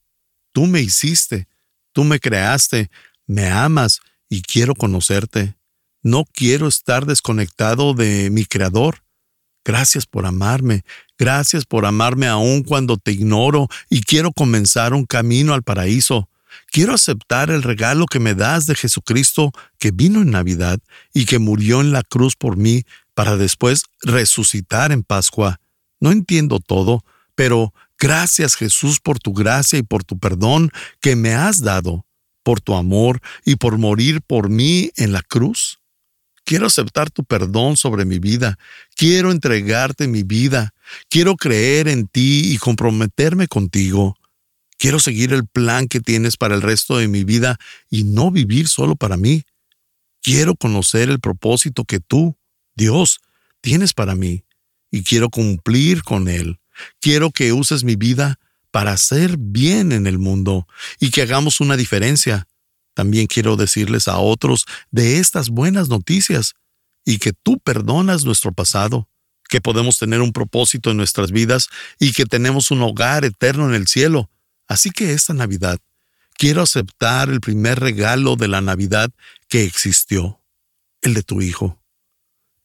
Tú 0.53 0.67
me 0.67 0.81
hiciste, 0.81 1.47
tú 1.91 2.03
me 2.03 2.19
creaste, 2.19 2.89
me 3.25 3.49
amas 3.49 3.99
y 4.29 4.41
quiero 4.41 4.75
conocerte. 4.75 5.55
No 6.03 6.25
quiero 6.25 6.67
estar 6.67 7.05
desconectado 7.05 7.93
de 7.93 8.29
mi 8.31 8.45
Creador. 8.45 9.03
Gracias 9.63 10.05
por 10.07 10.25
amarme, 10.25 10.83
gracias 11.19 11.65
por 11.65 11.85
amarme 11.85 12.27
aún 12.27 12.63
cuando 12.63 12.97
te 12.97 13.11
ignoro 13.11 13.67
y 13.89 14.01
quiero 14.01 14.31
comenzar 14.31 14.93
un 14.93 15.05
camino 15.05 15.53
al 15.53 15.61
paraíso. 15.61 16.30
Quiero 16.71 16.93
aceptar 16.93 17.49
el 17.49 17.63
regalo 17.63 18.05
que 18.05 18.19
me 18.19 18.35
das 18.35 18.65
de 18.65 18.75
Jesucristo 18.75 19.51
que 19.77 19.91
vino 19.91 20.21
en 20.21 20.31
Navidad 20.31 20.79
y 21.13 21.25
que 21.25 21.39
murió 21.39 21.81
en 21.81 21.91
la 21.91 22.03
cruz 22.03 22.35
por 22.35 22.57
mí 22.57 22.83
para 23.13 23.37
después 23.37 23.83
resucitar 24.01 24.91
en 24.91 25.03
Pascua. 25.03 25.59
No 25.99 26.11
entiendo 26.11 26.59
todo, 26.59 27.03
pero 27.35 27.73
gracias 27.99 28.55
Jesús 28.55 28.99
por 28.99 29.19
tu 29.19 29.33
gracia 29.33 29.79
y 29.79 29.83
por 29.83 30.03
tu 30.03 30.17
perdón 30.17 30.71
que 30.99 31.15
me 31.15 31.33
has 31.33 31.61
dado, 31.61 32.05
por 32.43 32.61
tu 32.61 32.75
amor 32.75 33.21
y 33.45 33.55
por 33.57 33.77
morir 33.77 34.21
por 34.21 34.49
mí 34.49 34.91
en 34.95 35.11
la 35.11 35.21
cruz. 35.21 35.81
Quiero 36.43 36.65
aceptar 36.65 37.09
tu 37.11 37.23
perdón 37.23 37.77
sobre 37.77 38.05
mi 38.05 38.19
vida. 38.19 38.57
Quiero 38.95 39.31
entregarte 39.31 40.07
mi 40.07 40.23
vida. 40.23 40.73
Quiero 41.09 41.35
creer 41.35 41.87
en 41.87 42.07
ti 42.07 42.51
y 42.51 42.57
comprometerme 42.57 43.47
contigo. 43.47 44.15
Quiero 44.81 44.99
seguir 44.99 45.31
el 45.31 45.45
plan 45.45 45.87
que 45.87 45.99
tienes 45.99 46.37
para 46.37 46.55
el 46.55 46.63
resto 46.63 46.97
de 46.97 47.07
mi 47.07 47.23
vida 47.23 47.59
y 47.91 48.03
no 48.03 48.31
vivir 48.31 48.67
solo 48.67 48.95
para 48.95 49.15
mí. 49.15 49.43
Quiero 50.23 50.55
conocer 50.55 51.11
el 51.11 51.19
propósito 51.19 51.85
que 51.85 51.99
tú, 51.99 52.35
Dios, 52.75 53.19
tienes 53.61 53.93
para 53.93 54.15
mí 54.15 54.43
y 54.89 55.03
quiero 55.03 55.29
cumplir 55.29 56.01
con 56.01 56.27
él. 56.27 56.59
Quiero 56.99 57.29
que 57.29 57.53
uses 57.53 57.83
mi 57.83 57.95
vida 57.95 58.39
para 58.71 58.93
hacer 58.93 59.35
bien 59.37 59.91
en 59.91 60.07
el 60.07 60.17
mundo 60.17 60.67
y 60.99 61.11
que 61.11 61.21
hagamos 61.21 61.59
una 61.59 61.77
diferencia 61.77 62.47
también 62.95 63.27
quiero 63.27 63.55
decirles 63.55 64.07
a 64.07 64.17
otros 64.17 64.65
de 64.89 65.19
estas 65.19 65.49
buenas 65.49 65.89
noticias 65.89 66.55
y 67.05 67.19
que 67.19 67.33
tú 67.33 67.59
perdonas 67.59 68.25
nuestro 68.25 68.51
pasado, 68.51 69.07
que 69.47 69.61
podemos 69.61 69.99
tener 69.99 70.21
un 70.21 70.33
propósito 70.33 70.89
en 70.89 70.97
nuestras 70.97 71.31
vidas 71.31 71.69
y 71.99 72.13
que 72.13 72.25
tenemos 72.25 72.71
un 72.71 72.81
hogar 72.81 73.25
eterno 73.25 73.69
en 73.69 73.75
el 73.75 73.87
cielo. 73.87 74.31
Así 74.71 74.89
que 74.89 75.11
esta 75.11 75.33
Navidad 75.33 75.81
quiero 76.37 76.61
aceptar 76.61 77.29
el 77.29 77.41
primer 77.41 77.81
regalo 77.81 78.37
de 78.37 78.47
la 78.47 78.61
Navidad 78.61 79.11
que 79.49 79.65
existió, 79.65 80.39
el 81.01 81.13
de 81.13 81.23
tu 81.23 81.41
Hijo. 81.41 81.83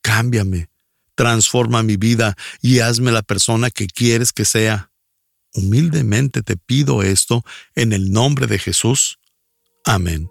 Cámbiame, 0.02 0.68
transforma 1.16 1.82
mi 1.82 1.96
vida 1.96 2.36
y 2.62 2.78
hazme 2.78 3.10
la 3.10 3.22
persona 3.22 3.72
que 3.72 3.88
quieres 3.88 4.32
que 4.32 4.44
sea. 4.44 4.92
Humildemente 5.52 6.42
te 6.42 6.56
pido 6.56 7.02
esto 7.02 7.44
en 7.74 7.92
el 7.92 8.12
nombre 8.12 8.46
de 8.46 8.60
Jesús. 8.60 9.18
Amén. 9.84 10.30